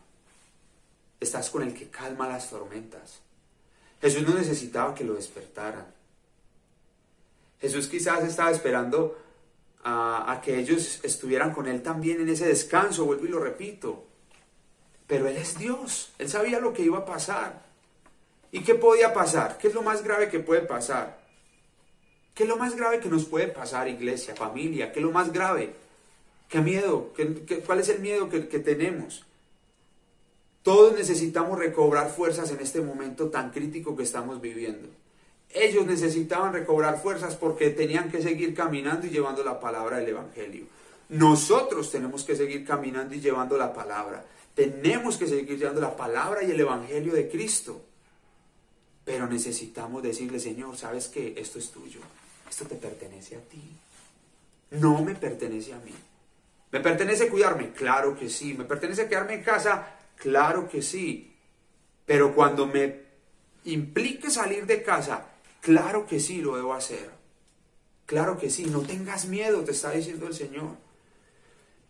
Estás 1.19 1.49
con 1.49 1.63
el 1.63 1.73
que 1.73 1.89
calma 1.89 2.27
las 2.27 2.49
tormentas. 2.49 3.21
Jesús 4.01 4.27
no 4.27 4.35
necesitaba 4.35 4.93
que 4.93 5.03
lo 5.03 5.15
despertaran. 5.15 5.87
Jesús 7.59 7.87
quizás 7.87 8.23
estaba 8.23 8.51
esperando 8.51 9.17
a, 9.83 10.41
que 10.43 10.59
ellos 10.59 10.99
estuvieran 11.03 11.53
con 11.53 11.67
Él 11.67 11.81
también 11.81 12.21
en 12.21 12.29
ese 12.29 12.45
descanso, 12.47 13.05
vuelvo 13.05 13.25
y 13.25 13.29
lo 13.29 13.39
repito. 13.39 14.05
Pero 15.07 15.27
Él 15.27 15.37
es 15.37 15.57
Dios, 15.57 16.11
Él 16.19 16.29
sabía 16.29 16.59
lo 16.59 16.73
que 16.73 16.83
iba 16.83 16.99
a 16.99 17.05
pasar. 17.05 17.66
¿Y 18.51 18.61
qué 18.61 18.75
podía 18.75 19.13
pasar? 19.13 19.57
¿Qué 19.57 19.67
es 19.67 19.73
lo 19.73 19.81
más 19.81 20.03
grave 20.03 20.29
que 20.29 20.39
puede 20.39 20.61
pasar? 20.61 21.19
¿Qué 22.33 22.43
es 22.43 22.49
lo 22.49 22.57
más 22.57 22.75
grave 22.75 22.99
que 22.99 23.09
nos 23.09 23.25
puede 23.25 23.47
pasar, 23.47 23.87
iglesia, 23.87 24.35
familia? 24.35 24.91
¿Qué 24.91 24.99
es 24.99 25.05
lo 25.05 25.11
más 25.11 25.33
grave? 25.33 25.73
¿Qué 26.47 26.61
miedo? 26.61 27.11
¿Qué, 27.15 27.63
cuál 27.65 27.79
es 27.79 27.89
el 27.89 27.99
miedo 27.99 28.29
que, 28.29 28.47
que 28.47 28.59
tenemos? 28.59 29.25
Todos 30.63 30.93
necesitamos 30.93 31.57
recobrar 31.57 32.09
fuerzas 32.09 32.51
en 32.51 32.59
este 32.59 32.81
momento 32.81 33.29
tan 33.29 33.51
crítico 33.51 33.95
que 33.95 34.03
estamos 34.03 34.39
viviendo. 34.39 34.89
Ellos 35.49 35.85
necesitaban 35.85 36.53
recobrar 36.53 37.01
fuerzas 37.01 37.35
porque 37.35 37.69
tenían 37.69 38.11
que 38.11 38.21
seguir 38.21 38.53
caminando 38.53 39.07
y 39.07 39.09
llevando 39.09 39.43
la 39.43 39.59
palabra 39.59 39.97
del 39.97 40.09
Evangelio. 40.09 40.65
Nosotros 41.09 41.89
tenemos 41.89 42.23
que 42.23 42.35
seguir 42.35 42.65
caminando 42.65 43.15
y 43.15 43.21
llevando 43.21 43.57
la 43.57 43.73
palabra. 43.73 44.25
Tenemos 44.53 45.17
que 45.17 45.27
seguir 45.27 45.57
llevando 45.57 45.81
la 45.81 45.95
palabra 45.95 46.43
y 46.43 46.51
el 46.51 46.59
Evangelio 46.59 47.13
de 47.13 47.29
Cristo. 47.29 47.81
Pero 49.07 49.25
necesitamos 49.25 50.03
decirle, 50.03 50.39
Señor, 50.39 50.77
¿sabes 50.77 51.07
qué? 51.07 51.33
Esto 51.35 51.57
es 51.57 51.71
tuyo. 51.71 52.01
Esto 52.47 52.65
te 52.65 52.75
pertenece 52.75 53.37
a 53.37 53.39
ti. 53.39 53.63
No 54.71 55.01
me 55.01 55.15
pertenece 55.15 55.73
a 55.73 55.79
mí. 55.79 55.95
¿Me 56.71 56.81
pertenece 56.81 57.29
cuidarme? 57.29 57.71
Claro 57.71 58.15
que 58.19 58.29
sí. 58.29 58.53
¿Me 58.53 58.65
pertenece 58.65 59.07
quedarme 59.07 59.35
en 59.35 59.43
casa? 59.43 59.95
Claro 60.17 60.67
que 60.69 60.81
sí. 60.81 61.33
Pero 62.05 62.35
cuando 62.35 62.67
me 62.67 63.07
implique 63.63 64.29
salir 64.29 64.65
de 64.65 64.83
casa, 64.83 65.25
Claro 65.67 66.05
que 66.07 66.21
sí, 66.21 66.41
lo 66.41 66.55
debo 66.55 66.73
hacer. 66.73 67.09
Claro 68.05 68.37
que 68.37 68.49
sí, 68.49 68.67
no 68.67 68.83
tengas 68.83 69.25
miedo, 69.25 69.65
te 69.65 69.71
está 69.71 69.91
diciendo 69.91 70.27
el 70.27 70.33
Señor. 70.33 70.77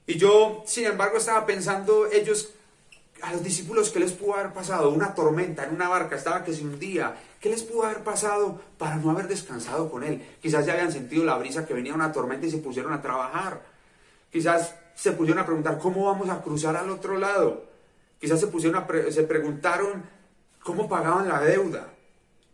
Y 0.07 0.17
yo, 0.17 0.63
sin 0.65 0.85
embargo, 0.85 1.17
estaba 1.17 1.45
pensando, 1.45 2.07
ellos, 2.07 2.55
a 3.21 3.31
los 3.33 3.43
discípulos, 3.43 3.89
¿qué 3.89 3.99
les 3.99 4.11
pudo 4.11 4.35
haber 4.35 4.53
pasado? 4.53 4.89
Una 4.89 5.13
tormenta 5.13 5.65
en 5.65 5.73
una 5.75 5.89
barca, 5.89 6.15
estaba 6.15 6.43
que 6.43 6.53
se 6.53 6.63
hundía. 6.63 7.15
¿Qué 7.39 7.49
les 7.49 7.63
pudo 7.63 7.83
haber 7.83 8.03
pasado 8.03 8.61
para 8.77 8.95
no 8.95 9.11
haber 9.11 9.27
descansado 9.27 9.89
con 9.89 10.03
Él? 10.03 10.21
Quizás 10.41 10.65
ya 10.65 10.73
habían 10.73 10.91
sentido 10.91 11.23
la 11.23 11.37
brisa 11.37 11.65
que 11.65 11.73
venía 11.73 11.93
una 11.93 12.11
tormenta 12.11 12.45
y 12.45 12.51
se 12.51 12.57
pusieron 12.57 12.93
a 12.93 13.01
trabajar. 13.01 13.61
Quizás 14.31 14.75
se 14.95 15.11
pusieron 15.11 15.41
a 15.41 15.45
preguntar, 15.45 15.77
¿cómo 15.79 16.05
vamos 16.05 16.29
a 16.29 16.41
cruzar 16.41 16.75
al 16.75 16.89
otro 16.89 17.17
lado? 17.17 17.65
Quizás 18.19 18.39
se, 18.39 18.47
pusieron 18.47 18.85
se 19.09 19.23
preguntaron, 19.23 20.03
¿cómo 20.63 20.89
pagaban 20.89 21.27
la 21.27 21.41
deuda? 21.41 21.93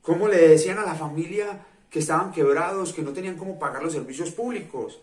¿Cómo 0.02 0.28
le 0.28 0.50
decían 0.50 0.78
a 0.80 0.86
la 0.86 0.96
familia 0.96 1.66
que 1.90 2.00
estaban 2.00 2.32
quebrados, 2.32 2.94
que 2.94 3.02
no 3.02 3.14
tenían 3.14 3.38
cómo 3.38 3.58
pagar 3.58 3.84
los 3.84 3.94
servicios 3.94 4.32
públicos? 4.32 5.00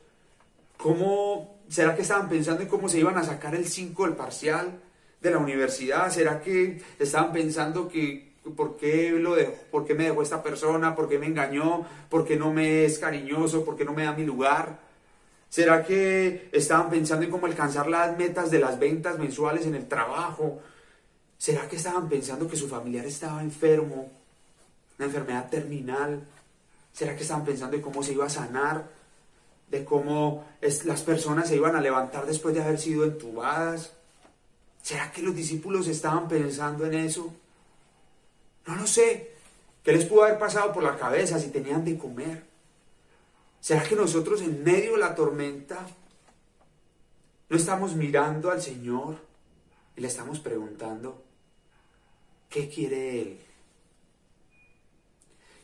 ¿Cómo 0.76 1.58
será 1.68 1.94
que 1.94 2.02
estaban 2.02 2.28
pensando 2.28 2.62
en 2.62 2.68
cómo 2.68 2.88
se 2.88 2.98
iban 2.98 3.16
a 3.16 3.24
sacar 3.24 3.54
el 3.54 3.66
5 3.66 4.04
del 4.04 4.16
parcial 4.16 4.80
de 5.20 5.30
la 5.30 5.38
universidad? 5.38 6.10
¿Será 6.10 6.40
que 6.40 6.82
estaban 6.98 7.32
pensando 7.32 7.88
que 7.88 8.30
por 8.56 8.76
qué 8.76 9.10
lo 9.10 9.36
por 9.70 9.84
qué 9.84 9.94
me 9.94 10.04
dejó 10.04 10.22
esta 10.22 10.42
persona, 10.42 10.94
por 10.94 11.08
qué 11.08 11.18
me 11.18 11.26
engañó, 11.26 11.86
por 12.08 12.24
qué 12.24 12.36
no 12.36 12.52
me 12.52 12.84
es 12.84 12.98
cariñoso, 12.98 13.64
por 13.64 13.76
qué 13.76 13.84
no 13.84 13.92
me 13.92 14.04
da 14.04 14.12
mi 14.12 14.24
lugar? 14.24 14.80
¿Será 15.48 15.84
que 15.84 16.48
estaban 16.52 16.88
pensando 16.90 17.24
en 17.24 17.30
cómo 17.30 17.46
alcanzar 17.46 17.88
las 17.88 18.16
metas 18.16 18.50
de 18.50 18.60
las 18.60 18.78
ventas 18.78 19.18
mensuales 19.18 19.66
en 19.66 19.74
el 19.74 19.88
trabajo? 19.88 20.60
¿Será 21.36 21.68
que 21.68 21.76
estaban 21.76 22.08
pensando 22.08 22.46
que 22.46 22.56
su 22.56 22.68
familiar 22.68 23.04
estaba 23.04 23.42
enfermo, 23.42 24.10
una 24.98 25.06
enfermedad 25.06 25.50
terminal? 25.50 26.22
¿Será 26.92 27.16
que 27.16 27.22
estaban 27.22 27.44
pensando 27.44 27.76
en 27.76 27.82
cómo 27.82 28.02
se 28.02 28.12
iba 28.12 28.26
a 28.26 28.30
sanar? 28.30 28.88
¿De 29.68 29.84
cómo 29.84 30.44
las 30.60 31.02
personas 31.02 31.48
se 31.48 31.56
iban 31.56 31.74
a 31.74 31.80
levantar 31.80 32.26
después 32.26 32.54
de 32.54 32.62
haber 32.62 32.78
sido 32.78 33.04
entubadas? 33.04 33.92
¿Será 34.82 35.12
que 35.12 35.22
los 35.22 35.34
discípulos 35.34 35.86
estaban 35.88 36.28
pensando 36.28 36.86
en 36.86 36.94
eso? 36.94 37.32
No 38.66 38.76
lo 38.76 38.86
sé. 38.86 39.34
¿Qué 39.82 39.92
les 39.92 40.04
pudo 40.04 40.24
haber 40.24 40.38
pasado 40.38 40.72
por 40.72 40.82
la 40.82 40.96
cabeza 40.96 41.38
si 41.38 41.48
tenían 41.48 41.84
de 41.84 41.96
comer? 41.96 42.44
¿Será 43.60 43.82
que 43.82 43.94
nosotros 43.94 44.40
en 44.42 44.62
medio 44.64 44.92
de 44.92 44.98
la 44.98 45.14
tormenta 45.14 45.86
no 47.48 47.56
estamos 47.56 47.94
mirando 47.94 48.50
al 48.50 48.62
Señor 48.62 49.16
y 49.96 50.00
le 50.00 50.08
estamos 50.08 50.38
preguntando, 50.38 51.22
¿qué 52.48 52.68
quiere 52.68 53.20
Él? 53.20 53.40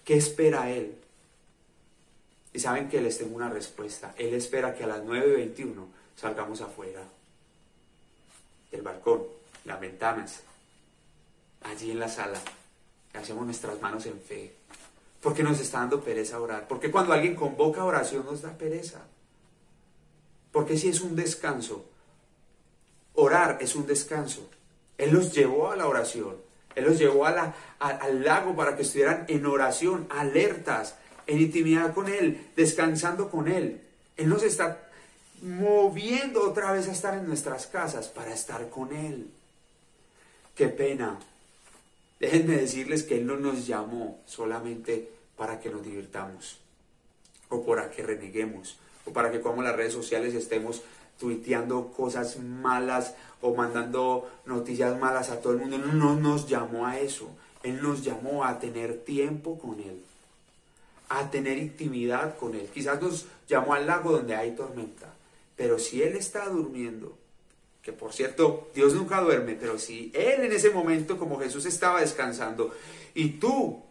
¿Qué 0.04 0.16
espera 0.16 0.70
Él? 0.70 0.96
Y 2.52 2.58
saben 2.58 2.88
que 2.88 3.00
les 3.00 3.18
tengo 3.18 3.36
una 3.36 3.50
respuesta. 3.50 4.14
Él 4.18 4.34
espera 4.34 4.74
que 4.74 4.84
a 4.84 4.88
las 4.88 5.02
9.21 5.02 5.86
salgamos 6.16 6.60
afuera 6.60 7.02
del 8.70 8.82
balcón, 8.82 9.22
las 9.64 9.80
ventanas, 9.80 10.42
allí 11.62 11.90
en 11.90 12.00
la 12.00 12.08
sala, 12.08 12.40
hacemos 13.14 13.44
nuestras 13.44 13.80
manos 13.80 14.06
en 14.06 14.20
fe. 14.20 14.54
Porque 15.20 15.42
nos 15.42 15.58
está 15.58 15.80
dando 15.80 16.02
pereza 16.02 16.40
orar. 16.40 16.68
Porque 16.68 16.90
cuando 16.90 17.12
alguien 17.12 17.34
convoca 17.34 17.84
oración 17.84 18.24
nos 18.24 18.42
da 18.42 18.56
pereza. 18.56 19.00
Porque 20.52 20.76
si 20.76 20.88
es 20.88 21.00
un 21.00 21.16
descanso. 21.16 21.84
Orar 23.14 23.58
es 23.60 23.74
un 23.74 23.86
descanso. 23.86 24.48
Él 24.98 25.12
los 25.12 25.32
llevó 25.32 25.70
a 25.70 25.76
la 25.76 25.88
oración. 25.88 26.36
Él 26.74 26.84
los 26.84 26.98
llevó 26.98 27.26
al 27.26 28.24
lago 28.24 28.54
para 28.54 28.76
que 28.76 28.82
estuvieran 28.82 29.24
en 29.28 29.46
oración, 29.46 30.06
alertas, 30.10 30.96
en 31.26 31.40
intimidad 31.40 31.94
con 31.94 32.08
Él, 32.08 32.48
descansando 32.54 33.30
con 33.30 33.48
Él. 33.48 33.82
Él 34.16 34.28
nos 34.28 34.42
está 34.42 34.85
moviendo 35.42 36.42
otra 36.42 36.72
vez 36.72 36.88
a 36.88 36.92
estar 36.92 37.14
en 37.14 37.26
nuestras 37.26 37.66
casas 37.66 38.08
para 38.08 38.32
estar 38.32 38.68
con 38.70 38.94
Él. 38.94 39.28
Qué 40.54 40.68
pena. 40.68 41.18
Déjenme 42.20 42.56
decirles 42.56 43.02
que 43.02 43.18
Él 43.18 43.26
no 43.26 43.36
nos 43.36 43.66
llamó 43.66 44.20
solamente 44.26 45.10
para 45.36 45.60
que 45.60 45.70
nos 45.70 45.82
divirtamos, 45.84 46.58
o 47.50 47.64
para 47.64 47.90
que 47.90 48.02
reneguemos, 48.02 48.78
o 49.04 49.12
para 49.12 49.30
que 49.30 49.40
como 49.40 49.62
las 49.62 49.76
redes 49.76 49.92
sociales 49.92 50.34
estemos 50.34 50.82
tuiteando 51.18 51.92
cosas 51.92 52.38
malas 52.38 53.14
o 53.40 53.54
mandando 53.54 54.30
noticias 54.46 54.98
malas 54.98 55.30
a 55.30 55.40
todo 55.40 55.52
el 55.52 55.58
mundo. 55.60 55.78
No, 55.78 55.92
no 55.92 56.16
nos 56.16 56.48
llamó 56.48 56.86
a 56.86 56.98
eso. 56.98 57.28
Él 57.62 57.82
nos 57.82 58.02
llamó 58.02 58.44
a 58.44 58.58
tener 58.58 59.04
tiempo 59.04 59.58
con 59.58 59.80
Él 59.80 60.02
a 61.08 61.30
tener 61.30 61.58
intimidad 61.58 62.36
con 62.36 62.54
Él. 62.54 62.68
Quizás 62.72 63.00
nos 63.00 63.26
llamó 63.48 63.74
al 63.74 63.86
lago 63.86 64.12
donde 64.12 64.34
hay 64.34 64.52
tormenta, 64.52 65.08
pero 65.56 65.78
si 65.78 66.02
Él 66.02 66.16
está 66.16 66.48
durmiendo, 66.48 67.18
que 67.82 67.92
por 67.92 68.12
cierto, 68.12 68.70
Dios 68.74 68.94
nunca 68.94 69.20
duerme, 69.20 69.54
pero 69.54 69.78
si 69.78 70.12
Él 70.14 70.44
en 70.44 70.52
ese 70.52 70.70
momento, 70.70 71.18
como 71.18 71.38
Jesús 71.38 71.64
estaba 71.66 72.00
descansando, 72.00 72.74
y 73.14 73.30
tú 73.30 73.82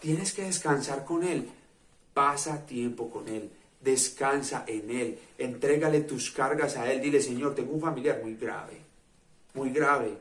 tienes 0.00 0.32
que 0.32 0.42
descansar 0.42 1.04
con 1.04 1.22
Él, 1.22 1.50
pasa 2.14 2.64
tiempo 2.64 3.10
con 3.10 3.28
Él, 3.28 3.50
descansa 3.80 4.64
en 4.66 4.90
Él, 4.90 5.18
entrégale 5.36 6.00
tus 6.00 6.30
cargas 6.30 6.76
a 6.76 6.90
Él, 6.90 7.02
dile, 7.02 7.20
Señor, 7.20 7.54
tengo 7.54 7.72
un 7.72 7.80
familiar 7.80 8.20
muy 8.22 8.36
grave, 8.36 8.80
muy 9.52 9.70
grave, 9.70 10.12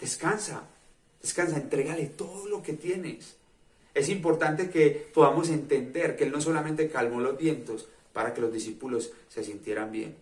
descansa, 0.00 0.64
descansa, 1.22 1.56
entrégale 1.56 2.06
todo 2.06 2.48
lo 2.48 2.62
que 2.62 2.72
tienes. 2.72 3.36
Es 3.92 4.08
importante 4.08 4.70
que 4.70 5.10
podamos 5.12 5.50
entender 5.50 6.16
que 6.16 6.24
Él 6.24 6.32
no 6.32 6.40
solamente 6.40 6.88
calmó 6.88 7.20
los 7.20 7.36
vientos 7.36 7.88
para 8.12 8.34
que 8.34 8.40
los 8.40 8.52
discípulos 8.52 9.12
se 9.28 9.44
sintieran 9.44 9.92
bien. 9.92 10.16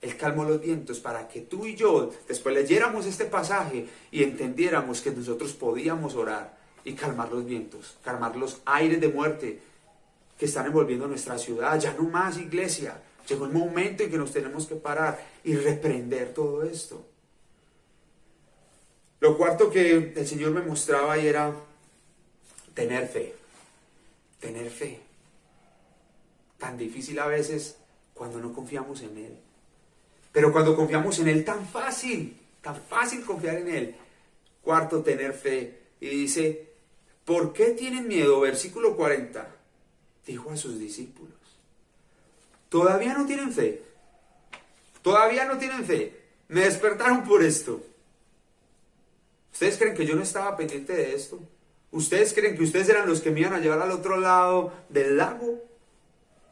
Él 0.00 0.16
calmó 0.16 0.44
los 0.44 0.60
vientos 0.60 0.98
para 0.98 1.28
que 1.28 1.42
tú 1.42 1.66
y 1.66 1.76
yo 1.76 2.10
después 2.26 2.54
leyéramos 2.54 3.06
este 3.06 3.26
pasaje 3.26 3.86
y 4.10 4.22
entendiéramos 4.22 5.02
que 5.02 5.10
nosotros 5.10 5.52
podíamos 5.52 6.14
orar 6.14 6.58
y 6.84 6.94
calmar 6.94 7.30
los 7.30 7.44
vientos, 7.44 7.98
calmar 8.02 8.36
los 8.36 8.62
aires 8.64 9.00
de 9.00 9.08
muerte 9.08 9.60
que 10.38 10.46
están 10.46 10.66
envolviendo 10.66 11.06
nuestra 11.06 11.36
ciudad. 11.36 11.78
Ya 11.78 11.92
no 11.92 12.04
más 12.04 12.38
iglesia. 12.38 13.02
Llegó 13.28 13.44
el 13.44 13.52
momento 13.52 14.02
en 14.02 14.10
que 14.10 14.16
nos 14.16 14.32
tenemos 14.32 14.66
que 14.66 14.76
parar 14.76 15.22
y 15.44 15.54
reprender 15.54 16.32
todo 16.32 16.62
esto. 16.62 17.04
Lo 19.20 19.36
cuarto 19.36 19.70
que 19.70 20.14
el 20.16 20.26
Señor 20.26 20.52
me 20.52 20.62
mostraba 20.62 21.18
era 21.18 21.54
Tener 22.74 23.08
fe. 23.08 23.34
Tener 24.40 24.70
fe. 24.70 25.00
Tan 26.60 26.76
difícil 26.76 27.18
a 27.18 27.26
veces 27.26 27.78
cuando 28.14 28.38
no 28.38 28.52
confiamos 28.52 29.00
en 29.00 29.16
Él. 29.16 29.38
Pero 30.30 30.52
cuando 30.52 30.76
confiamos 30.76 31.18
en 31.18 31.28
Él, 31.28 31.44
tan 31.44 31.66
fácil, 31.66 32.38
tan 32.60 32.76
fácil 32.76 33.24
confiar 33.24 33.56
en 33.56 33.68
Él. 33.68 33.96
Cuarto, 34.62 35.02
tener 35.02 35.32
fe. 35.32 35.80
Y 36.00 36.08
dice, 36.08 36.68
¿por 37.24 37.54
qué 37.54 37.70
tienen 37.70 38.06
miedo? 38.06 38.38
Versículo 38.40 38.94
40. 38.94 39.56
Dijo 40.26 40.50
a 40.50 40.56
sus 40.56 40.78
discípulos. 40.78 41.34
Todavía 42.68 43.14
no 43.14 43.24
tienen 43.24 43.52
fe. 43.52 43.82
Todavía 45.02 45.46
no 45.46 45.56
tienen 45.56 45.84
fe. 45.84 46.14
Me 46.48 46.60
despertaron 46.60 47.24
por 47.24 47.42
esto. 47.42 47.82
¿Ustedes 49.50 49.78
creen 49.78 49.96
que 49.96 50.04
yo 50.04 50.14
no 50.14 50.22
estaba 50.22 50.56
pendiente 50.58 50.92
de 50.92 51.14
esto? 51.14 51.40
¿Ustedes 51.90 52.34
creen 52.34 52.56
que 52.56 52.64
ustedes 52.64 52.90
eran 52.90 53.08
los 53.08 53.22
que 53.22 53.30
me 53.30 53.40
iban 53.40 53.54
a 53.54 53.60
llevar 53.60 53.80
al 53.80 53.90
otro 53.90 54.18
lado 54.18 54.74
del 54.90 55.16
lago? 55.16 55.69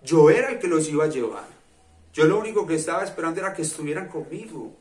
Yo 0.02 0.30
era 0.30 0.50
el 0.50 0.58
que 0.58 0.68
los 0.68 0.88
iba 0.88 1.04
a 1.04 1.08
llevar. 1.08 1.46
Yo 2.12 2.24
lo 2.24 2.38
único 2.38 2.66
que 2.66 2.74
estaba 2.74 3.04
esperando 3.04 3.40
era 3.40 3.54
que 3.54 3.62
estuvieran 3.62 4.08
conmigo, 4.08 4.72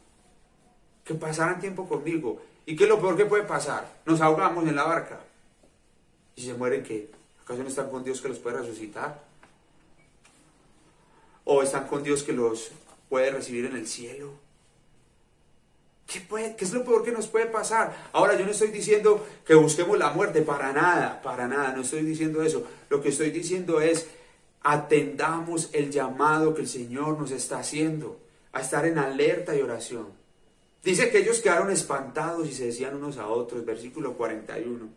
que 1.04 1.14
pasaran 1.14 1.60
tiempo 1.60 1.88
conmigo. 1.88 2.42
¿Y 2.66 2.76
qué 2.76 2.84
es 2.84 2.90
lo 2.90 3.00
peor 3.00 3.16
que 3.16 3.26
puede 3.26 3.44
pasar? 3.44 4.02
Nos 4.06 4.22
ahogamos 4.22 4.68
en 4.68 4.76
la 4.76 4.84
barca. 4.84 5.20
¿Y 6.36 6.42
se 6.44 6.54
mueren 6.54 6.84
qué? 6.84 7.10
¿Acaso 7.44 7.64
no 7.64 7.70
están 7.70 7.90
con 7.90 8.04
Dios 8.04 8.22
que 8.22 8.28
los 8.28 8.40
puede 8.40 8.58
resucitar? 8.58 9.24
¿O 11.46 11.64
están 11.64 11.88
con 11.88 12.04
Dios 12.04 12.24
que 12.24 12.34
los 12.34 12.72
puede 13.10 13.32
recibir 13.32 13.66
en 13.66 13.76
el 13.76 13.88
cielo? 13.88 14.34
¿Qué, 16.06 16.26
¿Qué, 16.58 16.66
es 16.66 16.74
lo 16.74 16.84
peor 16.86 17.04
que 17.04 17.12
nos 17.12 17.28
puede 17.28 17.48
pasar? 17.48 17.96
Ahora 18.14 18.38
yo 18.38 18.46
no 18.46 18.52
estoy 18.52 18.70
diciendo 18.70 19.26
que 19.46 19.56
busquemos 19.56 19.98
la 19.98 20.12
muerte, 20.12 20.42
para 20.42 20.72
nada, 20.72 21.22
para 21.22 21.48
nada, 21.48 21.74
no 21.74 21.82
estoy 21.82 22.02
diciendo 22.02 22.42
eso. 22.42 22.66
Lo 22.90 23.02
que 23.02 23.10
estoy 23.10 23.30
diciendo 23.32 23.82
es, 23.82 24.08
atendamos 24.70 25.70
el 25.72 25.90
llamado 25.90 26.54
que 26.54 26.60
el 26.64 26.68
Señor 26.68 27.18
nos 27.18 27.32
está 27.32 27.60
haciendo, 27.60 28.20
a 28.52 28.60
estar 28.60 28.86
en 28.86 28.98
alerta 28.98 29.56
y 29.56 29.62
oración. 29.62 30.08
Dice 30.84 31.10
que 31.10 31.20
ellos 31.20 31.40
quedaron 31.40 31.72
espantados 31.72 32.46
y 32.50 32.54
se 32.54 32.66
decían 32.66 32.98
unos 32.98 33.18
a 33.18 33.28
otros, 33.28 33.64
versículo 33.64 34.18
41. 34.18 34.90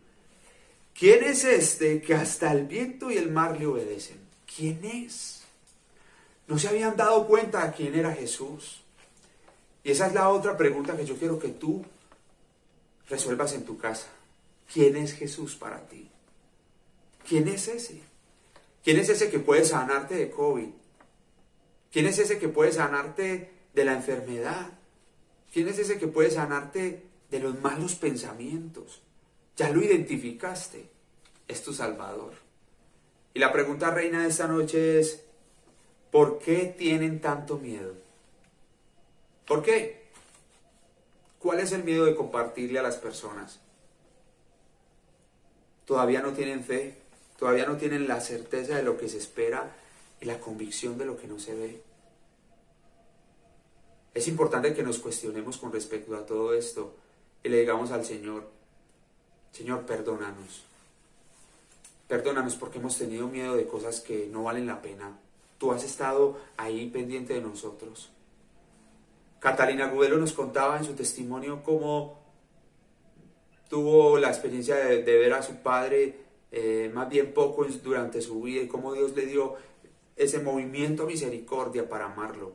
¿Quién 0.92 1.22
es 1.22 1.44
este 1.44 2.02
que 2.02 2.14
hasta 2.14 2.50
el 2.50 2.66
viento 2.66 3.12
y 3.12 3.16
el 3.16 3.30
mar 3.30 3.61
le 3.61 3.66
obedecen? 3.66 4.18
¿Quién 4.44 4.85
es? 4.85 5.42
No 6.48 6.59
se 6.59 6.66
habían 6.66 6.96
dado 6.96 7.28
cuenta 7.28 7.64
de 7.64 7.72
quién 7.72 7.94
era 7.94 8.12
Jesús. 8.12 8.83
Y 9.85 9.92
esa 9.92 10.09
es 10.09 10.14
la 10.14 10.30
otra 10.30 10.56
pregunta 10.56 10.96
que 10.96 11.06
yo 11.06 11.16
quiero 11.16 11.38
que 11.38 11.50
tú 11.50 11.85
resuelvas 13.09 13.52
en 13.52 13.64
tu 13.64 13.78
casa. 13.78 14.09
¿Quién 14.72 14.96
es 14.96 15.12
Jesús 15.12 15.54
para 15.54 15.78
ti? 15.87 16.11
¿Quién 17.24 17.46
es 17.46 17.68
ese? 17.68 18.09
¿Quién 18.82 18.98
es 18.98 19.08
ese 19.08 19.30
que 19.30 19.38
puede 19.38 19.64
sanarte 19.64 20.14
de 20.14 20.30
COVID? 20.30 20.70
¿Quién 21.92 22.06
es 22.06 22.18
ese 22.18 22.38
que 22.38 22.48
puede 22.48 22.72
sanarte 22.72 23.50
de 23.74 23.84
la 23.84 23.94
enfermedad? 23.94 24.72
¿Quién 25.52 25.68
es 25.68 25.78
ese 25.78 25.98
que 25.98 26.06
puede 26.06 26.30
sanarte 26.30 27.04
de 27.30 27.40
los 27.40 27.60
malos 27.60 27.96
pensamientos? 27.96 29.02
Ya 29.56 29.70
lo 29.70 29.82
identificaste. 29.82 30.88
Es 31.48 31.62
tu 31.62 31.72
Salvador. 31.72 32.32
Y 33.34 33.40
la 33.40 33.52
pregunta 33.52 33.90
reina 33.90 34.22
de 34.22 34.28
esta 34.28 34.46
noche 34.46 35.00
es, 35.00 35.24
¿por 36.10 36.38
qué 36.38 36.74
tienen 36.76 37.20
tanto 37.20 37.58
miedo? 37.58 37.94
¿Por 39.46 39.62
qué? 39.62 40.04
¿Cuál 41.40 41.60
es 41.60 41.72
el 41.72 41.84
miedo 41.84 42.04
de 42.04 42.14
compartirle 42.14 42.78
a 42.78 42.82
las 42.82 42.96
personas? 42.96 43.60
Todavía 45.84 46.22
no 46.22 46.32
tienen 46.32 46.62
fe, 46.62 46.99
todavía 47.40 47.64
no 47.64 47.79
tienen 47.79 48.07
la 48.07 48.20
certeza 48.20 48.76
de 48.76 48.83
lo 48.83 48.98
que 48.98 49.09
se 49.09 49.16
espera 49.16 49.74
y 50.20 50.26
la 50.26 50.38
convicción 50.38 50.98
de 50.98 51.07
lo 51.07 51.16
que 51.16 51.26
no 51.26 51.38
se 51.38 51.55
ve. 51.55 51.83
Es 54.12 54.29
importante 54.29 54.74
que 54.74 54.83
nos 54.83 54.98
cuestionemos 54.98 55.57
con 55.57 55.72
respecto 55.72 56.14
a 56.14 56.26
todo 56.26 56.53
esto 56.53 56.94
y 57.42 57.48
le 57.48 57.61
digamos 57.61 57.92
al 57.92 58.05
Señor, 58.05 58.46
Señor, 59.53 59.87
perdónanos. 59.87 60.64
Perdónanos 62.07 62.57
porque 62.57 62.79
hemos 62.79 62.98
tenido 62.98 63.26
miedo 63.26 63.57
de 63.57 63.66
cosas 63.66 64.00
que 64.00 64.29
no 64.31 64.42
valen 64.42 64.66
la 64.66 64.83
pena. 64.83 65.18
Tú 65.57 65.72
has 65.72 65.83
estado 65.83 66.38
ahí 66.59 66.90
pendiente 66.90 67.33
de 67.33 67.40
nosotros. 67.40 68.11
Catalina 69.38 69.88
Gudelo 69.88 70.18
nos 70.18 70.35
contaba 70.35 70.76
en 70.76 70.85
su 70.85 70.92
testimonio 70.92 71.62
cómo 71.62 72.20
tuvo 73.70 74.18
la 74.18 74.29
experiencia 74.29 74.76
de, 74.76 75.03
ver 75.03 75.33
a 75.33 75.42
su 75.42 75.55
padre 75.62 76.29
eh, 76.52 76.90
más 76.92 77.08
bien 77.08 77.32
poco 77.32 77.64
durante 77.64 78.20
su 78.20 78.42
vida 78.42 78.62
y 78.62 78.68
cómo 78.68 78.92
Dios 78.92 79.14
le 79.14 79.26
dio 79.26 79.54
ese 80.16 80.40
movimiento 80.40 81.06
misericordia 81.06 81.88
para 81.88 82.06
amarlo, 82.06 82.52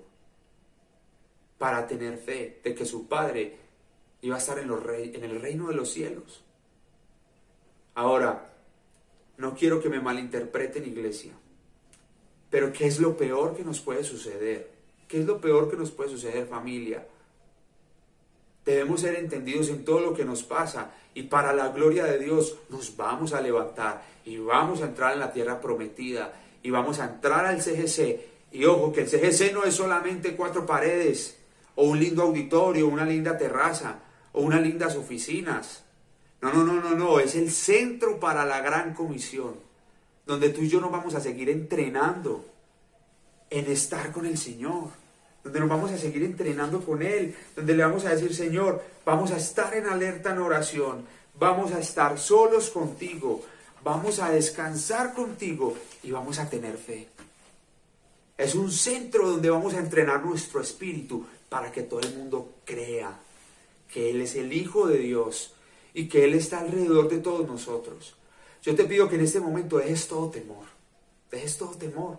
para 1.57 1.87
tener 1.87 2.17
fe 2.17 2.59
de 2.63 2.75
que 2.75 2.85
su 2.85 3.07
padre 3.07 3.57
iba 4.21 4.35
a 4.35 4.39
estar 4.39 4.59
en 4.59 4.69
el 5.23 5.41
reino 5.41 5.67
de 5.67 5.75
los 5.75 5.91
cielos. 5.91 6.43
Ahora, 7.93 8.53
no 9.37 9.55
quiero 9.55 9.81
que 9.81 9.89
me 9.89 10.01
malinterpreten 10.01 10.85
iglesia, 10.85 11.33
pero 12.49 12.71
¿qué 12.73 12.87
es 12.87 12.99
lo 12.99 13.17
peor 13.17 13.55
que 13.55 13.63
nos 13.63 13.79
puede 13.79 14.03
suceder? 14.03 14.71
¿Qué 15.07 15.19
es 15.19 15.25
lo 15.25 15.39
peor 15.39 15.69
que 15.69 15.77
nos 15.77 15.91
puede 15.91 16.09
suceder 16.09 16.47
familia? 16.47 17.07
Debemos 18.65 19.01
ser 19.01 19.15
entendidos 19.15 19.69
en 19.69 19.85
todo 19.85 19.99
lo 19.99 20.13
que 20.13 20.25
nos 20.25 20.41
pasa 20.43 20.91
y 21.13 21.23
para 21.23 21.53
la 21.53 21.69
gloria 21.69 22.05
de 22.05 22.17
Dios 22.17 22.57
nos 22.69 22.97
vamos 22.97 23.33
a 23.33 23.41
levantar 23.41 24.03
y 24.25 24.37
vamos 24.37 24.81
a 24.81 24.85
entrar 24.85 25.13
en 25.13 25.19
la 25.19 25.31
tierra 25.31 25.61
prometida 25.61 26.33
y 26.63 26.71
vamos 26.71 26.99
a 26.99 27.05
entrar 27.05 27.45
al 27.45 27.61
CGC. 27.61 28.19
Y 28.51 28.65
ojo, 28.65 28.91
que 28.91 29.01
el 29.01 29.07
CGC 29.07 29.53
no 29.53 29.65
es 29.65 29.75
solamente 29.75 30.35
cuatro 30.35 30.65
paredes 30.65 31.37
o 31.75 31.83
un 31.83 31.99
lindo 31.99 32.23
auditorio, 32.23 32.87
una 32.87 33.05
linda 33.05 33.37
terraza 33.37 33.99
o 34.33 34.41
unas 34.41 34.61
lindas 34.61 34.95
oficinas. 34.95 35.83
No, 36.41 36.51
no, 36.51 36.63
no, 36.63 36.81
no, 36.81 36.95
no, 36.95 37.19
es 37.19 37.35
el 37.35 37.51
centro 37.51 38.19
para 38.19 38.45
la 38.45 38.61
gran 38.61 38.93
comisión, 38.93 39.55
donde 40.25 40.49
tú 40.49 40.61
y 40.61 40.69
yo 40.69 40.81
nos 40.81 40.91
vamos 40.91 41.13
a 41.13 41.21
seguir 41.21 41.49
entrenando 41.49 42.45
en 43.49 43.71
estar 43.71 44.11
con 44.11 44.25
el 44.25 44.37
Señor 44.37 45.04
donde 45.45 45.59
nos 45.59 45.69
vamos 45.69 45.91
a 45.91 45.97
seguir 45.99 46.23
entrenando 46.23 46.83
con 46.83 47.03
Él, 47.03 47.35
donde 47.55 47.75
le 47.75 47.83
vamos 47.83 48.03
a 48.05 48.09
decir, 48.09 48.33
Señor, 48.33 48.83
vamos 49.05 49.29
a 49.29 49.37
estar 49.37 49.75
en 49.75 49.85
alerta 49.85 50.31
en 50.31 50.39
oración, 50.39 51.05
vamos 51.39 51.71
a 51.71 51.79
estar 51.79 52.17
solos 52.17 52.71
contigo, 52.71 53.43
vamos 53.83 54.19
a 54.19 54.31
descansar 54.31 55.13
contigo 55.13 55.77
y 56.01 56.09
vamos 56.09 56.39
a 56.39 56.49
tener 56.49 56.75
fe. 56.77 57.07
Es 58.35 58.55
un 58.55 58.71
centro 58.71 59.29
donde 59.29 59.51
vamos 59.51 59.75
a 59.75 59.79
entrenar 59.79 60.25
nuestro 60.25 60.61
espíritu 60.61 61.27
para 61.47 61.71
que 61.71 61.83
todo 61.83 61.99
el 61.99 62.15
mundo 62.15 62.55
crea 62.65 63.15
que 63.93 64.09
Él 64.09 64.21
es 64.21 64.33
el 64.35 64.51
Hijo 64.51 64.87
de 64.87 64.97
Dios 64.97 65.53
y 65.93 66.07
que 66.07 66.25
Él 66.25 66.33
está 66.33 66.59
alrededor 66.59 67.07
de 67.07 67.19
todos 67.19 67.47
nosotros. 67.47 68.15
Yo 68.63 68.73
te 68.73 68.85
pido 68.85 69.07
que 69.07 69.15
en 69.15 69.21
este 69.21 69.39
momento 69.39 69.77
dejes 69.77 70.07
todo 70.07 70.27
temor, 70.31 70.65
dejes 71.29 71.55
todo 71.55 71.75
temor. 71.75 72.17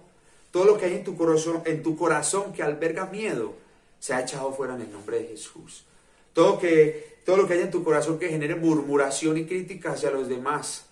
Todo 0.57 0.65
lo 0.65 0.79
que 0.79 0.87
hay 0.87 0.95
en 0.95 1.83
tu 1.83 1.97
corazón, 1.99 2.55
que 2.55 2.63
alberga 2.63 3.05
miedo, 3.05 3.53
se 3.99 4.15
ha 4.15 4.23
echado 4.23 4.55
fuera 4.55 4.75
en 4.75 4.81
el 4.81 4.91
nombre 4.91 5.19
de 5.19 5.27
Jesús. 5.27 5.85
Todo, 6.33 6.59
que, 6.59 7.19
todo 7.27 7.37
lo 7.37 7.47
que 7.47 7.53
hay 7.53 7.61
en 7.61 7.71
tu 7.71 7.85
corazón 7.85 8.19
que 8.19 8.31
genere 8.31 8.55
murmuración 8.55 9.37
y 9.37 9.45
crítica 9.45 9.93
hacia 9.93 10.11
los 10.11 10.31
demás, 10.31 10.87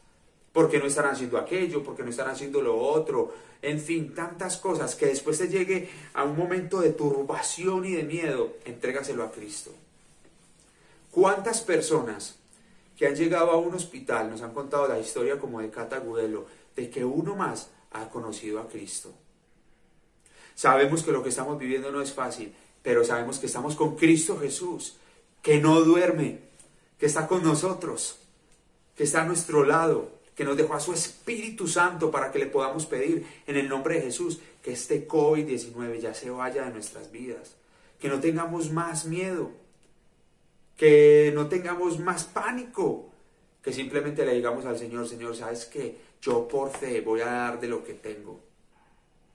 porque 0.53 0.79
no 0.79 0.85
están 0.85 1.07
haciendo 1.07 1.39
aquello, 1.39 1.83
porque 1.83 2.03
no 2.03 2.11
están 2.11 2.29
haciendo 2.29 2.61
lo 2.61 2.77
otro, 2.77 3.33
en 3.63 3.81
fin, 3.81 4.15
tantas 4.15 4.59
cosas 4.59 4.97
que 4.97 5.07
después 5.07 5.39
te 5.39 5.49
llegue 5.49 5.89
a 6.13 6.25
un 6.25 6.37
momento 6.37 6.83
de 6.83 6.91
turbación 6.91 7.87
y 7.87 7.93
de 7.93 8.03
miedo, 8.03 8.57
entrégaselo 8.67 9.25
a 9.25 9.33
Cristo. 9.33 9.71
¿Cuántas 11.11 11.63
personas 11.63 12.37
que 12.99 13.07
han 13.07 13.17
llegado 13.17 13.51
a 13.51 13.57
un 13.57 13.73
hospital 13.73 14.29
nos 14.29 14.43
han 14.43 14.53
contado 14.53 14.87
la 14.89 14.99
historia 14.99 15.39
como 15.39 15.63
de 15.63 15.71
Cata 15.71 16.01
Gudelo, 16.01 16.45
de 16.77 16.91
que 16.91 17.03
uno 17.03 17.35
más 17.35 17.71
ha 17.93 18.11
conocido 18.11 18.61
a 18.61 18.69
Cristo? 18.69 19.15
Sabemos 20.55 21.03
que 21.03 21.13
lo 21.13 21.23
que 21.23 21.31
estamos 21.31 21.59
viviendo 21.59 21.91
no 21.91 22.01
es 22.01 22.13
fácil, 22.13 22.55
pero 22.83 23.05
sabemos 23.05 23.39
que 23.39 23.47
estamos 23.47 23.75
con 23.75 23.97
Cristo 23.97 24.39
Jesús, 24.39 24.97
que 25.43 25.59
no 25.59 25.81
duerme, 25.81 26.39
que 26.99 27.07
está 27.07 27.27
con 27.27 27.43
nosotros, 27.43 28.21
que 28.97 29.05
está 29.05 29.23
a 29.23 29.27
nuestro 29.27 29.65
lado, 29.65 30.13
que 30.37 30.45
nos 30.45 30.57
dejó 30.57 30.75
a 30.75 30.81
su 30.81 30.93
Espíritu 30.93 31.67
Santo 31.67 32.11
para 32.11 32.31
que 32.31 32.39
le 32.39 32.47
podamos 32.47 32.87
pedir 32.87 33.27
en 33.47 33.57
el 33.57 33.69
nombre 33.69 33.97
de 33.97 34.03
Jesús 34.03 34.41
que 34.63 34.73
este 34.73 35.09
COVID-19 35.09 35.99
ya 35.99 36.15
se 36.15 36.31
vaya 36.31 36.65
de 36.65 36.73
nuestras 36.73 37.11
vidas, 37.11 37.57
que 37.99 38.09
no 38.09 38.21
tengamos 38.21 38.71
más 38.71 39.07
miedo, 39.07 39.51
que 40.77 41.33
no 41.35 41.49
tengamos 41.49 41.99
más 41.99 42.25
pánico, 42.25 43.11
que 43.63 43.73
simplemente 43.73 44.25
le 44.25 44.35
digamos 44.35 44.67
al 44.67 44.79
Señor, 44.79 45.09
Señor, 45.09 45.37
¿sabes 45.37 45.65
qué? 45.67 45.99
Yo 46.21 46.47
por 46.47 46.71
fe 46.71 47.01
voy 47.01 47.21
a 47.21 47.27
dar 47.27 47.61
de 47.61 47.69
lo 47.69 47.83
que 47.83 47.95
tengo 47.95 48.44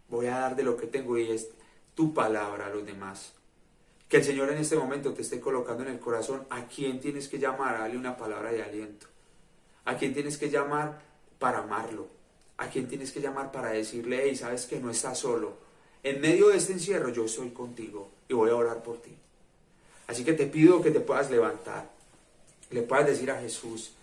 voy 0.09 0.27
a 0.27 0.39
dar 0.39 0.55
de 0.55 0.63
lo 0.63 0.75
que 0.75 0.87
tengo 0.87 1.17
y 1.17 1.31
es 1.31 1.49
tu 1.95 2.13
palabra 2.13 2.67
a 2.67 2.69
los 2.69 2.85
demás. 2.85 3.33
Que 4.07 4.17
el 4.17 4.23
Señor 4.23 4.51
en 4.51 4.57
este 4.57 4.75
momento 4.75 5.13
te 5.13 5.21
esté 5.21 5.39
colocando 5.39 5.83
en 5.83 5.89
el 5.89 5.99
corazón 5.99 6.45
a 6.49 6.65
quién 6.65 6.99
tienes 6.99 7.27
que 7.27 7.37
llamar 7.37 7.75
a 7.75 7.79
darle 7.81 7.97
una 7.97 8.17
palabra 8.17 8.51
de 8.51 8.63
aliento. 8.63 9.07
A 9.85 9.97
quién 9.97 10.13
tienes 10.13 10.37
que 10.37 10.49
llamar 10.49 11.01
para 11.37 11.59
amarlo. 11.59 12.07
A 12.57 12.69
quién 12.69 12.87
tienes 12.87 13.11
que 13.11 13.21
llamar 13.21 13.51
para 13.51 13.69
decirle, 13.69 14.27
y 14.27 14.35
sabes 14.35 14.65
que 14.65 14.79
no 14.79 14.89
estás 14.89 15.19
solo. 15.19 15.57
En 16.03 16.21
medio 16.21 16.49
de 16.49 16.57
este 16.57 16.73
encierro 16.73 17.09
yo 17.09 17.25
estoy 17.25 17.51
contigo 17.51 18.09
y 18.27 18.33
voy 18.33 18.49
a 18.49 18.55
orar 18.55 18.81
por 18.81 19.01
ti. 19.01 19.15
Así 20.07 20.23
que 20.23 20.33
te 20.33 20.47
pido 20.47 20.81
que 20.81 20.91
te 20.91 20.99
puedas 21.01 21.29
levantar. 21.29 21.89
Le 22.71 22.81
puedas 22.81 23.05
decir 23.05 23.29
a 23.31 23.39
Jesús, 23.39 23.93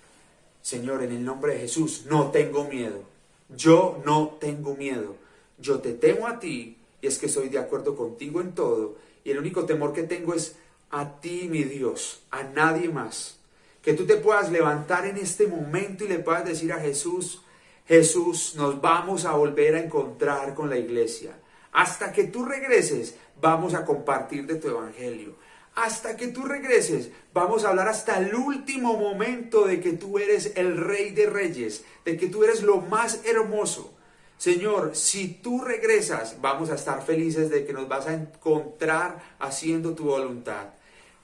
Señor, 0.62 1.02
en 1.02 1.12
el 1.12 1.24
nombre 1.24 1.54
de 1.54 1.60
Jesús, 1.60 2.04
no 2.06 2.30
tengo 2.30 2.64
miedo. 2.64 3.02
Yo 3.48 4.02
no 4.04 4.36
tengo 4.40 4.74
miedo 4.74 5.16
yo 5.58 5.80
te 5.80 5.92
temo 5.92 6.26
a 6.26 6.38
ti 6.38 6.76
y 7.00 7.06
es 7.06 7.18
que 7.18 7.26
estoy 7.26 7.48
de 7.48 7.58
acuerdo 7.58 7.96
contigo 7.96 8.40
en 8.40 8.52
todo 8.52 8.96
y 9.24 9.30
el 9.30 9.38
único 9.38 9.64
temor 9.64 9.92
que 9.92 10.04
tengo 10.04 10.34
es 10.34 10.56
a 10.90 11.20
ti, 11.20 11.48
mi 11.50 11.64
Dios, 11.64 12.22
a 12.30 12.44
nadie 12.44 12.88
más. 12.88 13.38
Que 13.82 13.92
tú 13.92 14.06
te 14.06 14.16
puedas 14.16 14.50
levantar 14.50 15.06
en 15.06 15.16
este 15.16 15.46
momento 15.46 16.04
y 16.04 16.08
le 16.08 16.18
puedas 16.18 16.44
decir 16.44 16.72
a 16.72 16.80
Jesús, 16.80 17.42
Jesús, 17.86 18.54
nos 18.56 18.80
vamos 18.80 19.24
a 19.24 19.32
volver 19.32 19.74
a 19.76 19.80
encontrar 19.80 20.54
con 20.54 20.70
la 20.70 20.78
iglesia. 20.78 21.38
Hasta 21.72 22.12
que 22.12 22.24
tú 22.24 22.44
regreses, 22.44 23.14
vamos 23.40 23.74
a 23.74 23.84
compartir 23.84 24.46
de 24.46 24.56
tu 24.56 24.68
evangelio. 24.68 25.34
Hasta 25.74 26.16
que 26.16 26.28
tú 26.28 26.42
regreses, 26.44 27.10
vamos 27.34 27.64
a 27.64 27.68
hablar 27.68 27.88
hasta 27.88 28.18
el 28.18 28.34
último 28.34 28.96
momento 28.96 29.66
de 29.66 29.80
que 29.80 29.92
tú 29.92 30.18
eres 30.18 30.52
el 30.56 30.78
rey 30.78 31.10
de 31.10 31.26
reyes, 31.26 31.84
de 32.04 32.16
que 32.16 32.28
tú 32.28 32.44
eres 32.44 32.62
lo 32.62 32.80
más 32.80 33.20
hermoso, 33.26 33.92
Señor, 34.38 34.94
si 34.94 35.28
tú 35.28 35.62
regresas, 35.62 36.36
vamos 36.40 36.70
a 36.70 36.74
estar 36.74 37.02
felices 37.04 37.48
de 37.48 37.64
que 37.64 37.72
nos 37.72 37.88
vas 37.88 38.06
a 38.06 38.14
encontrar 38.14 39.36
haciendo 39.38 39.94
tu 39.94 40.04
voluntad. 40.04 40.68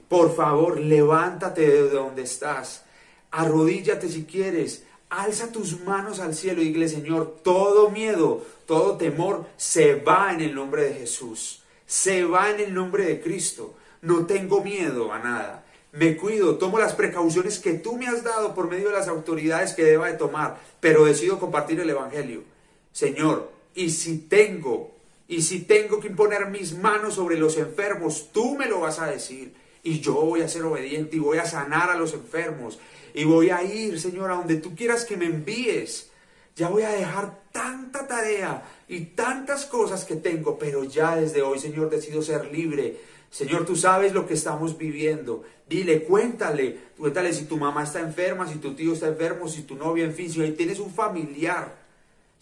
Por 0.09 0.35
favor, 0.35 0.81
levántate 0.81 1.63
de 1.63 1.89
donde 1.91 2.23
estás. 2.23 2.85
Arrodíllate 3.31 4.09
si 4.09 4.25
quieres. 4.25 4.85
Alza 5.11 5.53
tus 5.53 5.81
manos 5.81 6.21
al 6.21 6.35
cielo 6.35 6.63
y 6.63 6.73
dile, 6.73 6.89
Señor, 6.89 7.37
todo 7.43 7.91
miedo, 7.91 8.45
todo 8.67 8.97
temor 8.97 9.47
se 9.59 9.95
va 9.97 10.33
en 10.33 10.41
el 10.41 10.55
nombre 10.55 10.85
de 10.85 10.95
Jesús. 10.95 11.63
Se 11.87 12.25
va 12.25 12.51
en 12.51 12.61
el 12.61 12.73
nombre 12.73 13.05
de 13.05 13.21
Cristo. 13.21 13.75
No 14.01 14.25
tengo 14.25 14.63
miedo 14.63 15.13
a 15.13 15.19
nada. 15.19 15.65
Me 15.93 16.17
cuido, 16.17 16.57
tomo 16.57 16.79
las 16.79 16.95
precauciones 16.95 17.59
que 17.59 17.75
tú 17.75 17.99
me 17.99 18.07
has 18.07 18.25
dado 18.25 18.55
por 18.55 18.71
medio 18.71 18.89
de 18.89 18.97
las 18.97 19.09
autoridades 19.09 19.75
que 19.75 19.85
deba 19.85 20.07
de 20.07 20.17
tomar, 20.17 20.59
pero 20.81 21.05
decido 21.05 21.39
compartir 21.39 21.79
el 21.81 21.91
Evangelio. 21.91 22.52
Señor, 22.93 23.51
y 23.75 23.91
si 23.91 24.19
tengo, 24.19 24.95
y 25.27 25.43
si 25.43 25.61
tengo 25.61 25.99
que 25.99 26.09
imponer 26.09 26.47
mis 26.47 26.77
manos 26.77 27.15
sobre 27.15 27.39
los 27.39 27.57
enfermos, 27.57 28.31
tú 28.33 28.55
me 28.55 28.67
lo 28.67 28.81
vas 28.81 28.99
a 28.99 29.07
decir. 29.07 29.55
Y 29.83 30.01
yo 30.01 30.15
voy 30.15 30.43
a 30.43 30.49
ser 30.49 30.63
obediente 30.65 31.17
y 31.17 31.21
voy 31.21 31.39
a 31.39 31.47
sanar 31.47 31.91
a 31.91 31.97
los 31.97 32.13
enfermos. 32.13 32.79
Y 33.15 33.25
voy 33.25 33.51
a 33.51 33.63
ir, 33.63 33.99
Señor, 33.99 34.31
a 34.31 34.37
donde 34.37 34.57
tú 34.57 34.77
quieras 34.77 35.05
que 35.05 35.17
me 35.17 35.27
envíes. 35.27 36.11
Ya 36.55 36.69
voy 36.69 36.83
a 36.83 36.91
dejar 36.91 37.41
tanta 37.51 38.07
tarea 38.07 38.63
y 38.89 39.01
tantas 39.01 39.65
cosas 39.65 40.05
que 40.05 40.17
tengo, 40.17 40.59
pero 40.59 40.85
ya 40.85 41.17
desde 41.17 41.41
hoy, 41.41 41.59
Señor, 41.59 41.89
decido 41.89 42.21
ser 42.21 42.53
libre. 42.53 42.99
Señor, 43.31 43.65
tú 43.65 43.75
sabes 43.75 44.13
lo 44.13 44.27
que 44.27 44.35
estamos 44.35 44.77
viviendo. 44.77 45.45
Dile, 45.67 46.03
cuéntale, 46.03 46.77
cuéntale 46.99 47.33
si 47.33 47.47
tu 47.47 47.57
mamá 47.57 47.85
está 47.85 48.01
enferma, 48.01 48.47
si 48.47 48.57
tu 48.57 48.75
tío 48.75 48.93
está 48.93 49.09
enfermo, 49.09 49.49
si 49.49 49.63
tu 49.63 49.75
novia, 49.77 50.05
en 50.05 50.13
fin, 50.13 50.31
si 50.31 50.43
ahí 50.43 50.53
tienes 50.53 50.79
un 50.79 50.93
familiar 50.93 51.82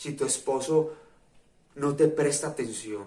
si 0.01 0.13
tu 0.13 0.25
esposo 0.25 0.95
no 1.75 1.95
te 1.95 2.09
presta 2.09 2.47
atención, 2.47 3.05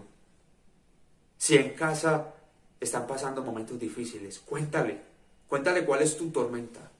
si 1.39 1.57
en 1.57 1.71
casa 1.71 2.35
están 2.79 3.07
pasando 3.07 3.41
momentos 3.41 3.79
difíciles, 3.79 4.37
cuéntale, 4.37 5.01
cuéntale 5.47 5.85
cuál 5.85 6.03
es 6.03 6.15
tu 6.15 6.29
tormenta. 6.29 6.91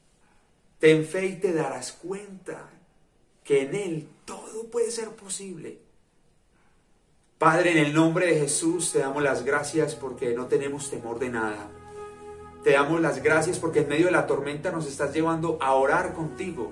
Ten 0.80 1.06
fe 1.06 1.28
y 1.28 1.36
te 1.36 1.54
darás 1.54 1.92
cuenta 1.92 2.72
que 3.44 3.62
en 3.62 3.76
Él 3.76 4.08
todo 4.26 4.64
puede 4.72 4.90
ser 4.90 5.10
posible. 5.10 5.78
Padre, 7.38 7.74
en 7.74 7.86
el 7.86 7.94
nombre 7.94 8.26
de 8.26 8.40
Jesús 8.40 8.94
te 8.94 8.98
damos 8.98 9.22
las 9.22 9.46
gracias 9.46 9.94
porque 9.94 10.34
no 10.34 10.48
tenemos 10.48 10.90
temor 10.90 11.20
de 11.20 11.30
nada. 11.30 11.70
Te 12.64 12.72
damos 12.72 13.00
las 13.00 13.22
gracias 13.22 13.60
porque 13.60 13.82
en 13.82 13.90
medio 13.90 14.08
de 14.08 14.14
la 14.14 14.26
tormenta 14.26 14.72
nos 14.72 14.88
estás 14.88 15.14
llevando 15.14 15.60
a 15.62 15.76
orar 15.76 16.16
contigo, 16.16 16.72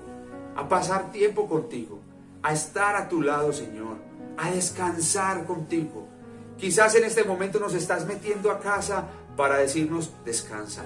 a 0.56 0.68
pasar 0.68 1.12
tiempo 1.12 1.48
contigo, 1.48 2.01
a 2.42 2.52
estar 2.52 2.96
a 2.96 3.08
tu 3.08 3.22
lado, 3.22 3.52
Señor, 3.52 3.96
a 4.36 4.50
descansar 4.50 5.44
contigo. 5.44 6.08
Quizás 6.56 6.94
en 6.94 7.04
este 7.04 7.24
momento 7.24 7.58
nos 7.58 7.74
estás 7.74 8.06
metiendo 8.06 8.50
a 8.50 8.60
casa 8.60 9.08
para 9.36 9.56
decirnos, 9.56 10.12
descansa, 10.24 10.82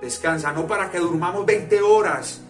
descansa, 0.00 0.52
no 0.52 0.66
para 0.66 0.90
que 0.90 0.98
durmamos 0.98 1.46
20 1.46 1.80
horas, 1.82 2.40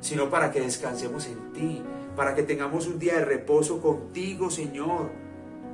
sino 0.00 0.28
para 0.30 0.50
que 0.50 0.60
descansemos 0.60 1.26
en 1.26 1.52
ti, 1.52 1.82
para 2.16 2.34
que 2.34 2.42
tengamos 2.42 2.86
un 2.86 2.98
día 2.98 3.14
de 3.14 3.24
reposo 3.24 3.80
contigo, 3.80 4.50
Señor. 4.50 5.10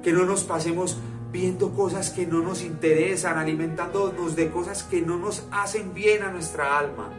Que 0.03 0.13
no 0.13 0.25
nos 0.25 0.45
pasemos 0.45 0.97
viendo 1.31 1.73
cosas 1.73 2.11
que 2.11 2.27
no 2.27 2.41
nos 2.41 2.63
interesan, 2.63 3.39
alimentándonos 3.39 4.37
de 4.37 4.51
cosas 4.51 4.83
que 4.83 5.03
no 5.03 5.17
nos 5.17 5.45
hacen 5.51 5.95
bien 5.95 6.23
a 6.23 6.33
nuestra 6.33 6.79
alma. 6.79 7.11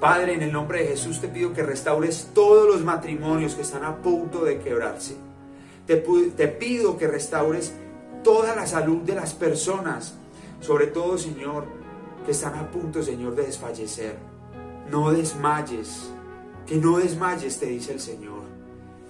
Padre, 0.00 0.34
en 0.34 0.42
el 0.42 0.52
nombre 0.52 0.82
de 0.82 0.88
Jesús 0.88 1.20
te 1.20 1.28
pido 1.28 1.54
que 1.54 1.62
restaures 1.62 2.28
todos 2.34 2.68
los 2.68 2.84
matrimonios 2.84 3.54
que 3.54 3.62
están 3.62 3.84
a 3.84 3.96
punto 3.96 4.44
de 4.44 4.58
quebrarse. 4.58 5.16
Te, 5.86 5.96
pido 6.48 6.98
que 6.98 7.06
restaures 7.06 7.72
toda 8.22 8.54
la 8.54 8.66
salud 8.66 8.98
de 9.02 9.14
las 9.14 9.32
personas, 9.32 10.14
sobre 10.60 10.88
todo, 10.88 11.16
Señor, 11.16 11.64
que 12.26 12.32
están 12.32 12.56
a 12.56 12.70
punto, 12.70 13.02
Señor, 13.02 13.36
de 13.36 13.44
desfallecer. 13.44 14.16
No 14.90 15.12
desmayes, 15.12 16.10
que 16.66 16.76
no 16.76 16.98
desmayes, 16.98 17.58
te 17.58 17.66
dice 17.66 17.92
el 17.92 18.00
Señor. 18.00 18.42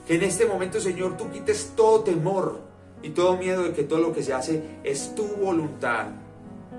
Que 0.06 0.16
en 0.16 0.22
este 0.22 0.46
momento, 0.46 0.80
Señor, 0.80 1.16
tú 1.16 1.28
quites 1.30 1.72
todo 1.74 2.00
temor 2.00 2.60
y 3.02 3.10
todo 3.10 3.36
miedo 3.36 3.64
de 3.64 3.72
que 3.72 3.82
todo 3.82 3.98
lo 3.98 4.12
que 4.12 4.22
se 4.22 4.34
hace 4.34 4.62
es 4.84 5.14
tu 5.14 5.24
voluntad. 5.24 6.06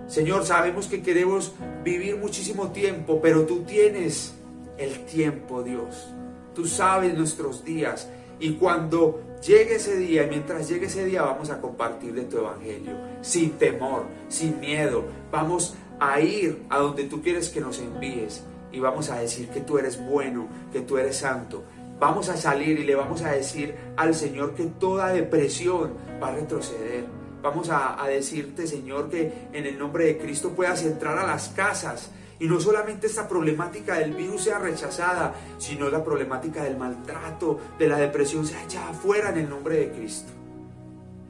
Señor, 0.07 0.45
sabemos 0.45 0.88
que 0.88 1.01
queremos 1.01 1.53
vivir 1.83 2.17
muchísimo 2.17 2.71
tiempo, 2.71 3.19
pero 3.21 3.45
tú 3.45 3.63
tienes 3.63 4.33
el 4.77 5.05
tiempo, 5.05 5.63
Dios. 5.63 6.07
Tú 6.53 6.65
sabes 6.65 7.15
nuestros 7.15 7.63
días 7.63 8.07
y 8.39 8.53
cuando 8.53 9.21
llegue 9.45 9.75
ese 9.75 9.97
día, 9.97 10.23
y 10.23 10.29
mientras 10.29 10.69
llegue 10.69 10.86
ese 10.86 11.05
día, 11.05 11.23
vamos 11.23 11.49
a 11.49 11.60
compartir 11.60 12.13
de 12.13 12.23
tu 12.23 12.38
evangelio, 12.38 12.93
sin 13.21 13.51
temor, 13.51 14.05
sin 14.29 14.60
miedo. 14.60 15.05
Vamos 15.31 15.75
a 15.99 16.19
ir 16.21 16.63
a 16.69 16.77
donde 16.77 17.05
tú 17.05 17.21
quieres 17.21 17.49
que 17.49 17.62
nos 17.62 17.79
envíes 17.79 18.43
y 18.71 18.79
vamos 18.79 19.10
a 19.10 19.19
decir 19.19 19.49
que 19.49 19.62
tú 19.62 19.77
eres 19.77 20.03
bueno, 20.05 20.47
que 20.71 20.81
tú 20.81 20.97
eres 20.97 21.17
santo. 21.17 21.63
Vamos 21.99 22.29
a 22.29 22.38
salir 22.38 22.79
y 22.79 22.83
le 22.83 22.95
vamos 22.95 23.23
a 23.23 23.31
decir 23.31 23.75
al 23.95 24.13
Señor 24.13 24.53
que 24.53 24.65
toda 24.65 25.12
depresión 25.12 25.93
va 26.21 26.27
a 26.27 26.36
retroceder. 26.36 27.05
Vamos 27.47 27.69
a, 27.69 28.03
a 28.03 28.10
decirte, 28.10 28.67
Señor, 28.67 29.10
que 29.10 29.47
en 29.53 29.65
el 29.65 29.79
nombre 29.79 30.03
de 30.03 30.17
Cristo 30.17 30.51
puedas 30.51 30.83
entrar 30.83 31.17
a 31.17 31.25
las 31.25 31.47
casas 31.47 32.12
y 32.39 32.45
no 32.45 32.60
solamente 32.60 33.07
esta 33.07 33.25
problemática 33.25 33.99
del 33.99 34.13
virus 34.15 34.43
sea 34.43 34.60
rechazada, 34.60 35.33
sino 35.57 35.89
la 35.89 36.03
problemática 36.03 36.65
del 36.65 36.75
maltrato, 36.75 37.57
de 37.79 37.88
la 37.88 37.99
depresión 37.99 38.45
sea 38.45 38.62
echada 38.65 38.89
afuera 38.89 39.29
en 39.29 39.38
el 39.38 39.49
nombre 39.49 39.77
de 39.77 39.91
Cristo. 39.91 40.29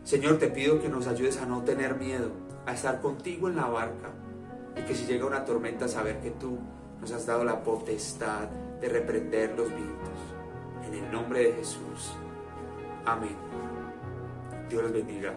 Señor, 0.04 0.40
te 0.40 0.48
pido 0.48 0.82
que 0.82 0.90
nos 0.90 1.06
ayudes 1.06 1.38
a 1.38 1.46
no 1.46 1.64
tener 1.64 1.98
miedo, 1.98 2.32
a 2.66 2.74
estar 2.74 3.00
contigo 3.00 3.48
en 3.48 3.58
la 3.58 3.68
barca 3.68 4.10
y 4.76 4.82
que 4.88 4.96
si 4.96 5.06
llega 5.06 5.28
una 5.28 5.46
tormenta 5.46 5.88
saber 5.88 6.20
que 6.20 6.32
tú 6.32 6.58
nos 7.00 7.12
has 7.12 7.28
dado 7.28 7.44
la 7.44 7.62
potestad 7.64 8.48
de 8.82 8.90
reprender 8.90 9.54
los 9.56 9.70
vientos. 9.70 10.18
En 10.88 10.96
el 10.96 11.12
nombre 11.12 11.44
de 11.44 11.54
Jesús. 11.54 12.16
Amén. 13.06 13.38
Dios 14.68 14.82
los 14.82 14.92
bendiga. 14.92 15.36